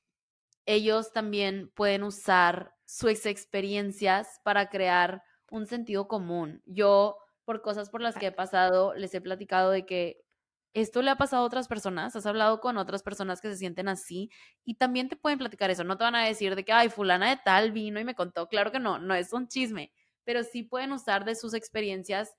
ellos 0.65 1.12
también 1.12 1.73
pueden 1.75 2.05
usar 2.05 2.73
sus 2.85 3.27
experiencias 3.27 4.41
para 4.45 4.69
crear 4.69 5.25
un 5.51 5.67
sentido 5.67 6.07
común. 6.07 6.62
Yo, 6.67 7.19
por 7.45 7.62
cosas 7.62 7.91
por 7.91 8.01
las 8.01 8.15
que 8.15 8.27
he 8.27 8.33
pasado, 8.33 8.95
les 8.95 9.12
he 9.12 9.21
platicado 9.21 9.73
de 9.73 9.87
que 9.87 10.21
esto 10.74 11.02
le 11.02 11.11
ha 11.11 11.16
pasado 11.16 11.42
a 11.42 11.46
otras 11.46 11.68
personas, 11.68 12.16
has 12.16 12.26
hablado 12.26 12.61
con 12.61 12.78
otras 12.78 13.02
personas 13.02 13.40
que 13.40 13.48
se 13.48 13.56
sienten 13.56 13.88
así 13.88 14.30
y 14.64 14.76
también 14.76 15.08
te 15.08 15.16
pueden 15.16 15.38
platicar 15.38 15.70
eso, 15.70 15.85
no 15.85 15.98
te 15.98 16.04
van 16.04 16.14
a 16.14 16.24
decir 16.24 16.56
de 16.56 16.64
que, 16.64 16.72
ay, 16.72 16.88
fulana 16.88 17.30
de 17.30 17.40
tal 17.44 17.72
vino 17.72 18.00
y 18.00 18.04
me 18.04 18.14
contó, 18.14 18.48
claro 18.48 18.72
que 18.72 18.80
no, 18.80 18.98
no 18.98 19.14
es 19.14 19.32
un 19.32 19.48
chisme, 19.48 19.92
pero 20.24 20.44
sí 20.44 20.62
pueden 20.62 20.92
usar 20.92 21.24
de 21.24 21.35
sus 21.35 21.54
experiencias 21.54 22.37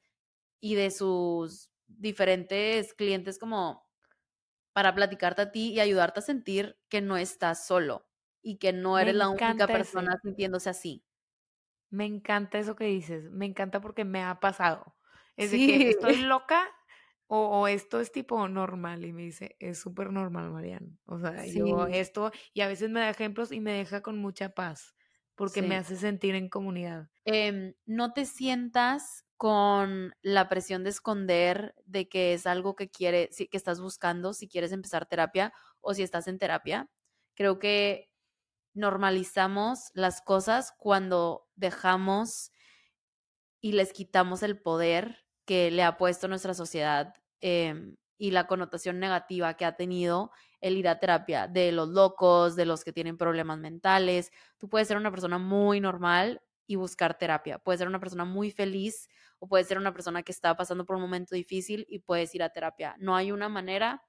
y 0.60 0.76
de 0.76 0.92
sus 0.92 1.70
diferentes 1.88 2.94
clientes 2.94 3.40
como 3.40 3.88
para 4.74 4.96
platicarte 4.96 5.44
a 5.44 5.52
ti 5.52 5.72
y 5.74 5.80
ayudarte 5.80 6.20
a 6.20 6.24
sentir 6.24 6.80
que 6.90 7.02
no 7.02 7.18
estás 7.18 7.68
solo 7.68 8.08
y 8.42 8.58
que 8.58 8.74
no 8.74 8.98
eres 9.00 9.16
la 9.16 9.30
única 9.30 9.68
persona 9.68 10.18
sintiéndose 10.24 10.70
así. 10.70 11.06
Me 11.90 12.06
encanta 12.06 12.58
eso 12.58 12.76
que 12.76 12.86
dices, 12.86 13.30
me 13.32 13.46
encanta 13.46 13.80
porque 13.82 14.06
me 14.06 14.24
ha 14.24 14.40
pasado. 14.40 14.96
Es 15.38 15.52
de 15.52 15.62
que 15.64 15.90
estoy 15.90 16.18
loca 16.18 16.68
o, 17.36 17.68
esto 17.68 18.00
es 18.00 18.12
tipo 18.12 18.48
normal 18.48 19.06
y 19.06 19.14
me 19.14 19.24
dice, 19.24 19.56
es 19.60 19.80
súper 19.80 20.12
normal, 20.12 20.52
Marian. 20.52 21.00
O 21.06 21.18
sea, 21.18 21.46
yo 21.46 21.88
esto 21.88 22.32
y 22.54 22.62
a 22.62 22.68
veces 22.68 22.90
me 22.90 23.00
da 23.00 23.10
ejemplos 23.10 23.52
y 23.52 23.60
me 23.60 23.74
deja 23.74 24.02
con 24.02 24.20
mucha 24.20 24.50
paz 24.50 24.96
porque 25.36 25.64
me 25.64 25.76
hace 25.76 25.96
sentir 25.96 26.36
en 26.36 26.48
comunidad. 26.48 27.10
Em, 27.26 27.74
no 27.86 28.14
te 28.14 28.26
sientas 28.26 29.26
con 29.36 30.14
la 30.22 30.48
presión 30.48 30.84
de 30.84 30.92
esconder 30.92 31.74
de 31.86 32.08
que 32.08 32.34
es 32.34 32.46
algo 32.46 32.76
que 32.76 32.90
quieres, 32.92 33.36
que 33.36 33.58
estás 33.58 33.82
buscando, 33.82 34.34
si 34.34 34.48
quieres 34.48 34.72
empezar 34.72 35.08
terapia 35.08 35.54
o 35.82 35.94
si 35.94 36.04
estás 36.04 36.28
en 36.28 36.38
terapia. 36.38 36.90
Creo 37.34 37.58
que 37.58 38.12
normalizamos 38.74 39.90
las 39.94 40.22
cosas 40.22 40.74
cuando 40.78 41.48
dejamos 41.56 42.52
y 43.60 43.72
les 43.72 43.92
quitamos 43.92 44.44
el 44.44 44.62
poder 44.62 45.26
que 45.46 45.72
le 45.72 45.84
ha 45.84 45.98
puesto 45.98 46.28
nuestra 46.28 46.54
sociedad 46.54 47.14
em, 47.44 47.96
y 48.18 48.32
la 48.32 48.48
connotación 48.48 49.00
negativa 49.00 49.56
que 49.56 49.66
ha 49.66 49.76
tenido 49.76 50.32
el 50.62 50.78
ir 50.78 50.88
a 50.88 51.00
terapia 51.00 51.48
de 51.48 51.72
los 51.74 51.90
locos, 51.90 52.56
de 52.56 52.66
los 52.66 52.84
que 52.84 52.94
tienen 52.94 53.18
problemas 53.18 53.60
mentales. 53.60 54.32
Tú 54.58 54.70
puedes 54.70 54.88
ser 54.88 54.98
una 54.98 55.12
persona 55.12 55.38
muy 55.38 55.82
normal 55.82 56.42
y 56.68 56.76
buscar 56.78 57.18
terapia. 57.18 57.60
Puedes 57.60 57.80
ser 57.80 57.88
una 57.90 58.00
persona 58.00 58.26
muy 58.26 58.50
feliz 58.52 59.10
o 59.40 59.48
puedes 59.48 59.68
ser 59.68 59.78
una 59.78 59.94
persona 59.94 60.24
que 60.24 60.32
está 60.32 60.56
pasando 60.56 60.86
por 60.86 60.96
un 60.96 61.02
momento 61.02 61.36
difícil 61.36 61.86
y 61.90 62.00
puedes 62.00 62.34
ir 62.36 62.44
a 62.44 62.50
terapia. 62.50 62.96
No 63.00 63.16
hay 63.16 63.32
una 63.34 63.50
manera 63.50 64.02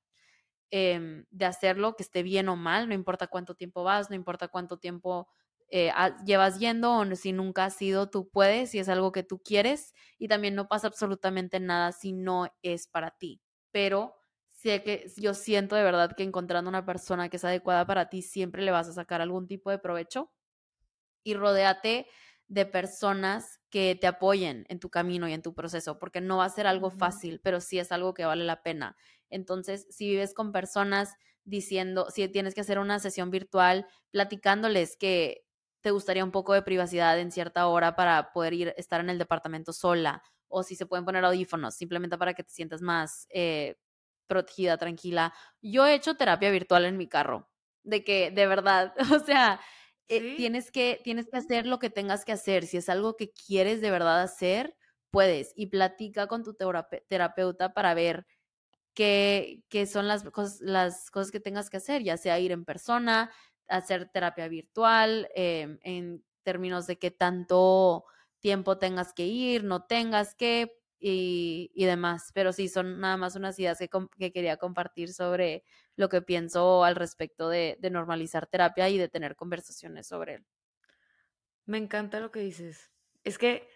Em, 0.70 1.24
de 1.30 1.44
hacerlo, 1.44 1.94
que 1.94 2.02
esté 2.02 2.22
bien 2.24 2.48
o 2.48 2.56
mal, 2.56 2.88
no 2.88 2.94
importa 2.94 3.28
cuánto 3.28 3.54
tiempo 3.54 3.84
vas, 3.84 4.10
no 4.10 4.16
importa 4.16 4.48
cuánto 4.48 4.76
tiempo 4.78 5.28
eh, 5.68 5.92
llevas 6.24 6.58
yendo 6.58 6.98
o 6.98 7.16
si 7.16 7.32
nunca 7.32 7.66
has 7.66 7.76
sido, 7.76 8.10
tú 8.10 8.28
puedes, 8.28 8.70
si 8.70 8.78
es 8.78 8.88
algo 8.88 9.12
que 9.12 9.22
tú 9.22 9.40
quieres 9.42 9.92
y 10.18 10.28
también 10.28 10.54
no 10.54 10.68
pasa 10.68 10.86
absolutamente 10.86 11.60
nada 11.60 11.92
si 11.92 12.12
no 12.12 12.48
es 12.62 12.86
para 12.86 13.10
ti. 13.10 13.40
Pero 13.72 14.14
sé 14.52 14.82
que 14.82 15.10
yo 15.16 15.34
siento 15.34 15.76
de 15.76 15.82
verdad 15.82 16.14
que 16.16 16.22
encontrando 16.22 16.68
una 16.68 16.86
persona 16.86 17.28
que 17.28 17.38
es 17.38 17.44
adecuada 17.44 17.86
para 17.86 18.08
ti 18.08 18.22
siempre 18.22 18.62
le 18.62 18.70
vas 18.70 18.88
a 18.88 18.92
sacar 18.92 19.20
algún 19.20 19.46
tipo 19.48 19.70
de 19.70 19.78
provecho 19.78 20.30
y 21.24 21.34
rodéate 21.34 22.06
de 22.46 22.66
personas 22.66 23.60
que 23.70 23.96
te 23.98 24.06
apoyen 24.06 24.66
en 24.68 24.78
tu 24.78 24.90
camino 24.90 25.28
y 25.28 25.32
en 25.32 25.42
tu 25.42 25.54
proceso, 25.54 25.98
porque 25.98 26.20
no 26.20 26.36
va 26.36 26.44
a 26.44 26.50
ser 26.50 26.66
algo 26.66 26.90
fácil, 26.90 27.40
pero 27.42 27.60
sí 27.60 27.78
es 27.78 27.90
algo 27.90 28.14
que 28.14 28.24
vale 28.26 28.44
la 28.44 28.62
pena. 28.62 28.96
Entonces, 29.30 29.86
si 29.90 30.08
vives 30.10 30.34
con 30.34 30.52
personas 30.52 31.14
diciendo, 31.44 32.08
si 32.10 32.28
tienes 32.28 32.54
que 32.54 32.60
hacer 32.60 32.78
una 32.78 32.98
sesión 32.98 33.30
virtual, 33.30 33.86
platicándoles 34.10 34.96
que 34.96 35.44
te 35.84 35.90
gustaría 35.90 36.24
un 36.24 36.30
poco 36.30 36.54
de 36.54 36.62
privacidad 36.62 37.18
en 37.20 37.30
cierta 37.30 37.66
hora 37.66 37.94
para 37.94 38.32
poder 38.32 38.54
ir, 38.54 38.74
estar 38.78 39.02
en 39.02 39.10
el 39.10 39.18
departamento 39.18 39.74
sola, 39.74 40.22
o 40.48 40.62
si 40.62 40.76
se 40.76 40.86
pueden 40.86 41.04
poner 41.04 41.26
audífonos, 41.26 41.74
simplemente 41.74 42.16
para 42.16 42.32
que 42.32 42.42
te 42.42 42.54
sientas 42.54 42.80
más 42.80 43.26
eh, 43.28 43.76
protegida, 44.26 44.78
tranquila. 44.78 45.34
Yo 45.60 45.86
he 45.86 45.92
hecho 45.92 46.14
terapia 46.16 46.50
virtual 46.50 46.86
en 46.86 46.96
mi 46.96 47.06
carro, 47.06 47.50
de 47.82 48.02
que 48.02 48.30
de 48.30 48.46
verdad, 48.46 48.94
o 49.14 49.18
sea, 49.18 49.60
eh, 50.08 50.36
tienes, 50.38 50.70
que, 50.70 51.02
tienes 51.04 51.28
que 51.30 51.36
hacer 51.36 51.66
lo 51.66 51.78
que 51.78 51.90
tengas 51.90 52.24
que 52.24 52.32
hacer. 52.32 52.66
Si 52.66 52.78
es 52.78 52.88
algo 52.88 53.14
que 53.16 53.30
quieres 53.30 53.82
de 53.82 53.90
verdad 53.90 54.22
hacer, 54.22 54.74
puedes. 55.10 55.52
Y 55.54 55.66
platica 55.66 56.28
con 56.28 56.44
tu 56.44 56.54
terapeuta 56.54 57.74
para 57.74 57.92
ver 57.92 58.26
qué, 58.94 59.62
qué 59.68 59.86
son 59.86 60.08
las 60.08 60.24
cosas, 60.30 60.62
las 60.62 61.10
cosas 61.10 61.30
que 61.30 61.40
tengas 61.40 61.68
que 61.68 61.76
hacer, 61.76 62.02
ya 62.02 62.16
sea 62.16 62.38
ir 62.38 62.52
en 62.52 62.64
persona, 62.64 63.30
hacer 63.68 64.10
terapia 64.10 64.48
virtual, 64.48 65.28
em, 65.34 65.78
en 65.82 66.24
términos 66.42 66.86
de 66.86 66.98
qué 66.98 67.10
tanto 67.10 68.04
tiempo 68.40 68.78
tengas 68.78 69.12
que 69.14 69.26
ir, 69.26 69.64
no 69.64 69.84
tengas 69.84 70.34
que, 70.34 70.78
y, 71.00 71.70
y, 71.74 71.84
demás. 71.86 72.30
Pero 72.34 72.52
sí, 72.52 72.68
son 72.68 73.00
nada 73.00 73.16
más 73.16 73.36
unas 73.36 73.58
ideas 73.58 73.78
que, 73.78 73.88
que, 74.18 74.32
quería 74.32 74.56
compartir 74.58 75.12
sobre 75.12 75.64
lo 75.96 76.08
que 76.08 76.22
pienso 76.22 76.84
al 76.84 76.96
respecto 76.96 77.48
de, 77.48 77.76
de, 77.80 77.90
normalizar 77.90 78.46
terapia 78.46 78.88
y 78.88 78.98
de 78.98 79.08
tener 79.08 79.36
conversaciones 79.36 80.06
sobre 80.06 80.34
él. 80.34 80.46
Me 81.66 81.78
encanta 81.78 82.20
lo 82.20 82.30
que 82.30 82.40
dices. 82.40 82.90
Es 83.22 83.38
que 83.38 83.68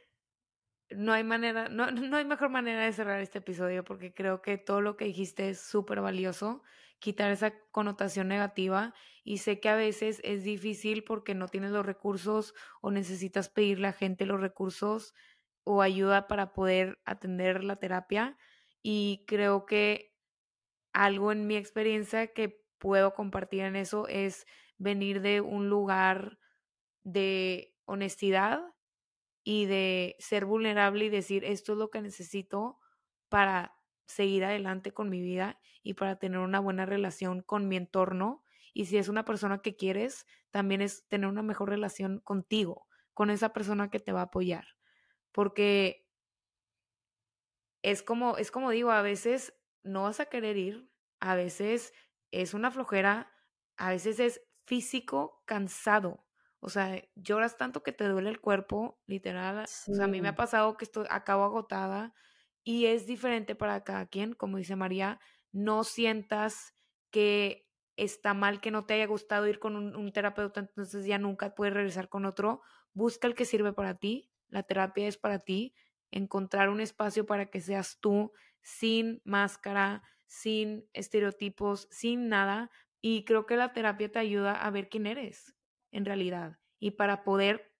no 0.90 1.12
hay 1.12 1.24
manera, 1.24 1.68
no, 1.68 1.90
no 1.90 2.16
hay 2.16 2.24
mejor 2.24 2.50
manera 2.50 2.84
de 2.84 2.92
cerrar 2.92 3.20
este 3.20 3.38
episodio 3.38 3.84
porque 3.84 4.12
creo 4.12 4.42
que 4.42 4.58
todo 4.58 4.80
lo 4.80 4.96
que 4.96 5.04
dijiste 5.04 5.50
es 5.50 5.60
súper 5.60 6.00
valioso, 6.00 6.62
quitar 6.98 7.30
esa 7.30 7.52
connotación 7.70 8.28
negativa 8.28 8.94
y 9.24 9.38
sé 9.38 9.60
que 9.60 9.68
a 9.68 9.76
veces 9.76 10.20
es 10.24 10.44
difícil 10.44 11.04
porque 11.04 11.34
no 11.34 11.48
tienes 11.48 11.70
los 11.70 11.86
recursos 11.86 12.54
o 12.80 12.90
necesitas 12.90 13.48
pedirle 13.48 13.88
a 13.88 13.92
gente 13.92 14.26
los 14.26 14.40
recursos 14.40 15.14
o 15.64 15.82
ayuda 15.82 16.26
para 16.28 16.52
poder 16.52 16.98
atender 17.04 17.62
la 17.62 17.76
terapia. 17.76 18.38
Y 18.82 19.24
creo 19.26 19.66
que 19.66 20.14
algo 20.92 21.30
en 21.32 21.46
mi 21.46 21.56
experiencia 21.56 22.32
que 22.32 22.64
puedo 22.78 23.14
compartir 23.14 23.60
en 23.62 23.76
eso 23.76 24.08
es 24.08 24.46
venir 24.78 25.20
de 25.20 25.40
un 25.40 25.68
lugar 25.68 26.38
de 27.02 27.76
honestidad 27.84 28.62
y 29.44 29.66
de 29.66 30.16
ser 30.18 30.44
vulnerable 30.44 31.06
y 31.06 31.08
decir 31.08 31.44
esto 31.44 31.72
es 31.72 31.78
lo 31.78 31.90
que 31.90 32.02
necesito 32.02 32.78
para 33.28 33.77
seguir 34.08 34.44
adelante 34.44 34.92
con 34.92 35.08
mi 35.08 35.22
vida 35.22 35.60
y 35.84 35.94
para 35.94 36.18
tener 36.18 36.40
una 36.40 36.58
buena 36.58 36.86
relación 36.86 37.42
con 37.42 37.68
mi 37.68 37.76
entorno. 37.76 38.42
Y 38.74 38.86
si 38.86 38.98
es 38.98 39.08
una 39.08 39.24
persona 39.24 39.58
que 39.62 39.76
quieres, 39.76 40.26
también 40.50 40.82
es 40.82 41.06
tener 41.06 41.28
una 41.28 41.42
mejor 41.42 41.68
relación 41.68 42.18
contigo, 42.24 42.88
con 43.14 43.30
esa 43.30 43.52
persona 43.52 43.90
que 43.90 44.00
te 44.00 44.12
va 44.12 44.20
a 44.20 44.24
apoyar 44.24 44.64
porque 45.38 46.04
es 47.82 48.02
como, 48.02 48.36
es 48.38 48.50
como 48.50 48.70
digo, 48.70 48.90
a 48.90 49.02
veces 49.02 49.54
no 49.82 50.02
vas 50.02 50.20
a 50.20 50.26
querer 50.26 50.56
ir, 50.56 50.90
a 51.20 51.36
veces 51.36 51.92
es 52.32 52.54
una 52.54 52.70
flojera, 52.70 53.32
a 53.76 53.90
veces 53.90 54.18
es 54.18 54.42
físico 54.66 55.42
cansado. 55.46 56.26
O 56.60 56.68
sea, 56.70 57.00
lloras 57.14 57.56
tanto 57.56 57.84
que 57.84 57.92
te 57.92 58.08
duele 58.08 58.30
el 58.30 58.40
cuerpo, 58.40 59.00
literal. 59.06 59.58
O 59.62 59.66
sea, 59.68 60.06
a 60.06 60.08
mí 60.08 60.20
me 60.20 60.28
ha 60.28 60.34
pasado 60.34 60.76
que 60.76 60.84
estoy, 60.84 61.06
acabo 61.08 61.44
agotada 61.44 62.14
y 62.68 62.84
es 62.84 63.06
diferente 63.06 63.54
para 63.54 63.82
cada 63.82 64.04
quien. 64.04 64.34
Como 64.34 64.58
dice 64.58 64.76
María, 64.76 65.18
no 65.52 65.84
sientas 65.84 66.74
que 67.10 67.66
está 67.96 68.34
mal 68.34 68.60
que 68.60 68.70
no 68.70 68.84
te 68.84 68.92
haya 68.92 69.06
gustado 69.06 69.48
ir 69.48 69.58
con 69.58 69.74
un, 69.74 70.12
terapeuta, 70.12 70.60
entonces 70.60 71.06
ya 71.06 71.16
nunca 71.16 71.54
puedes 71.54 71.72
regresar 71.72 72.10
con 72.10 72.26
otro. 72.26 72.60
Busca 72.92 73.26
el 73.26 73.34
que 73.34 73.46
sirve 73.46 73.72
para 73.72 73.94
ti 73.94 74.30
la 74.50 74.64
terapia 74.64 75.08
es 75.08 75.16
para 75.16 75.38
ti, 75.38 75.74
encontrar 76.10 76.68
un 76.68 76.82
espacio 76.82 77.24
para 77.24 77.46
que 77.46 77.62
seas 77.62 78.00
tú, 78.00 78.32
sin 78.60 79.22
máscara, 79.24 80.02
sin 80.26 80.86
estereotipos, 80.92 81.88
sin 81.90 82.28
nada. 82.28 82.70
Y 83.00 83.24
creo 83.24 83.46
que 83.46 83.56
la 83.56 83.72
terapia 83.72 84.12
te 84.12 84.18
ayuda 84.18 84.52
a 84.52 84.70
ver 84.70 84.90
quién 84.90 85.06
eres 85.06 85.54
en 85.90 86.04
realidad 86.04 86.58
y 86.78 86.90
para 86.90 87.24
poder 87.24 87.72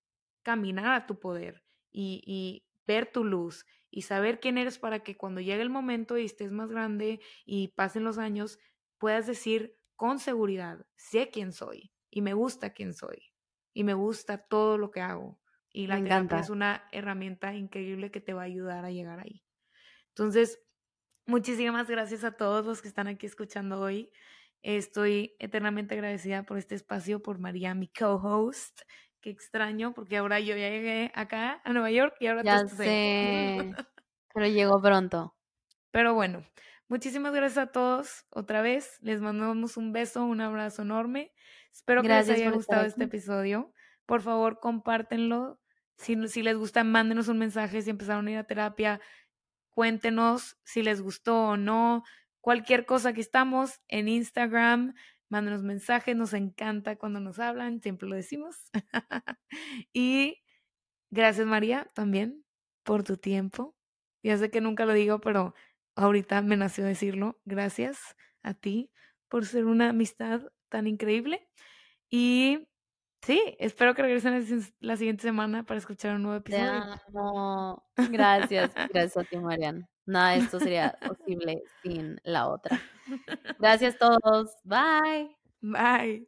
caminar 0.43 0.95
a 0.95 1.07
tu 1.07 1.21
poder 1.21 1.63
y, 1.91 2.23
y 2.25 2.67
ver 2.87 3.13
tu 3.13 3.23
luz 3.23 3.67
y 3.91 4.03
saber 4.03 4.41
quién 4.41 4.59
eres 4.59 4.79
para 4.79 5.01
que 5.01 5.17
cuando 5.17 5.41
llegue 5.41 5.63
el 5.63 5.71
momento 5.71 6.19
y 6.19 6.25
estés 6.25 6.53
más 6.53 6.71
grande 6.71 7.21
y 7.45 7.69
pasen 7.69 8.05
los 8.05 8.19
años, 8.19 8.59
puedas 8.99 9.27
decir 9.27 9.79
con 9.97 10.19
seguridad, 10.19 10.87
sé 10.97 11.31
quién 11.31 11.53
soy 11.53 11.93
y 12.11 12.23
me 12.23 12.35
gusta 12.35 12.73
quién 12.73 12.95
soy 12.95 13.33
y 13.75 13.85
me 13.85 13.95
gusta 13.95 14.39
todo 14.47 14.79
lo 14.79 14.91
que 14.91 15.01
hago 15.01 15.41
y 15.71 15.87
la 15.87 16.03
terapia 16.03 16.41
es 16.41 16.51
una 16.51 16.89
herramienta 16.93 17.55
increíble 17.55 18.11
que 18.11 18.21
te 18.21 18.33
va 18.35 18.43
a 18.43 18.47
ayudar 18.47 18.85
a 18.85 18.91
llegar 18.91 19.21
ahí. 19.21 19.45
Entonces, 20.11 20.61
muchísimas 21.27 21.89
gracias 21.89 22.25
a 22.25 22.33
todos 22.37 22.67
los 22.67 22.83
que 22.83 22.89
están 22.89 23.09
aquí 23.09 23.27
escuchando 23.27 23.81
hoy. 23.81 24.11
Estoy 24.63 25.37
eternamente 25.39 25.95
agradecida 25.95 26.45
por 26.45 26.59
este 26.59 26.75
espacio, 26.75 27.23
por 27.23 27.39
María, 27.39 27.75
mi 27.75 27.89
co-host. 27.89 28.83
Qué 29.21 29.31
extraño, 29.31 29.93
porque 29.95 30.17
ahora 30.17 30.39
yo 30.39 30.57
ya 30.57 30.69
llegué 30.69 31.11
acá 31.15 31.61
a 31.65 31.73
Nueva 31.73 31.91
York 31.91 32.15
y 32.21 32.29
ahora 32.29 32.43
ya 32.45 32.67
sé, 32.69 33.75
pero 34.35 34.47
llegó 34.47 34.81
pronto. 34.81 35.35
Pero 35.91 36.15
bueno, 36.15 36.45
muchísimas 36.89 37.35
gracias 37.35 37.59
a 37.59 37.73
todos 37.73 38.27
otra 38.31 38.63
vez. 38.63 38.99
Les 39.01 39.21
mandamos 39.21 39.77
un 39.77 39.93
beso, 39.93 40.25
un 40.25 40.41
abrazo 40.41 40.83
enorme. 40.83 41.33
Espero 41.73 42.03
que 42.03 42.09
les 42.09 42.29
haya 42.31 42.51
gustado 42.51 42.87
este 42.87 43.05
episodio. 43.05 43.73
Por 44.07 44.23
favor, 44.23 44.61
compártenlo. 44.61 45.61
Si, 45.97 46.29
si 46.29 46.43
les 46.43 46.57
gusta, 46.57 46.85
mándenos 46.85 47.29
un 47.29 47.39
mensaje 47.39 47.83
si 47.83 47.91
empezaron 47.91 48.29
a 48.29 48.31
ir 48.31 48.39
a 48.39 48.45
terapia. 48.45 49.01
Cuéntenos 49.71 50.57
si 50.65 50.83
les 50.83 51.01
gustó 51.01 51.51
o 51.51 51.57
no. 51.57 52.05
Cualquier 52.41 52.87
cosa 52.87 53.13
que 53.13 53.21
estamos 53.21 53.81
en 53.89 54.09
Instagram, 54.09 54.95
mándenos 55.29 55.63
mensajes. 55.63 56.17
Nos 56.17 56.33
encanta 56.33 56.97
cuando 56.97 57.21
nos 57.21 57.39
hablan, 57.39 57.81
siempre 57.81 58.09
lo 58.09 58.17
decimos. 58.17 58.57
y 59.93 60.43
gracias, 61.11 61.47
María, 61.47 61.91
también 61.95 62.45
por 62.85 63.05
tu 63.05 63.17
tiempo. 63.17 63.77
Ya 64.23 64.37
sé 64.39 64.51
que 64.51 64.61
nunca 64.61 64.87
lo 64.87 64.93
digo, 64.93 65.21
pero 65.21 65.55
ahorita 65.97 66.43
me 66.43 66.57
nació 66.57 66.85
decirlo. 66.85 67.41
Gracias 67.45 68.17
a 68.43 68.55
ti 68.55 68.91
por 69.29 69.47
ser 69.47 69.67
una 69.67 69.91
amistad 69.91 70.43
tan 70.69 70.87
increíble. 70.87 71.49
Y 72.11 72.69
Sí, 73.23 73.57
espero 73.59 73.95
que 73.95 74.03
regresen 74.03 74.63
la 74.81 74.97
siguiente 74.97 75.23
semana 75.23 75.65
para 75.65 75.79
escuchar 75.79 76.17
un 76.17 76.23
nuevo 76.23 76.39
episodio. 76.39 76.85
Gracias, 77.97 78.71
gracias 78.75 79.17
a 79.17 79.25
ti, 79.25 79.37
Marian. 79.37 79.89
Nada 80.09 80.33
de 80.33 80.39
esto 80.39 80.59
sería 80.59 80.99
posible 81.07 81.63
sin 81.83 82.19
la 82.25 82.49
otra. 82.49 82.81
Gracias 83.59 83.95
a 83.97 83.99
todos. 83.99 84.57
Bye. 84.65 85.37
Bye. 85.61 86.27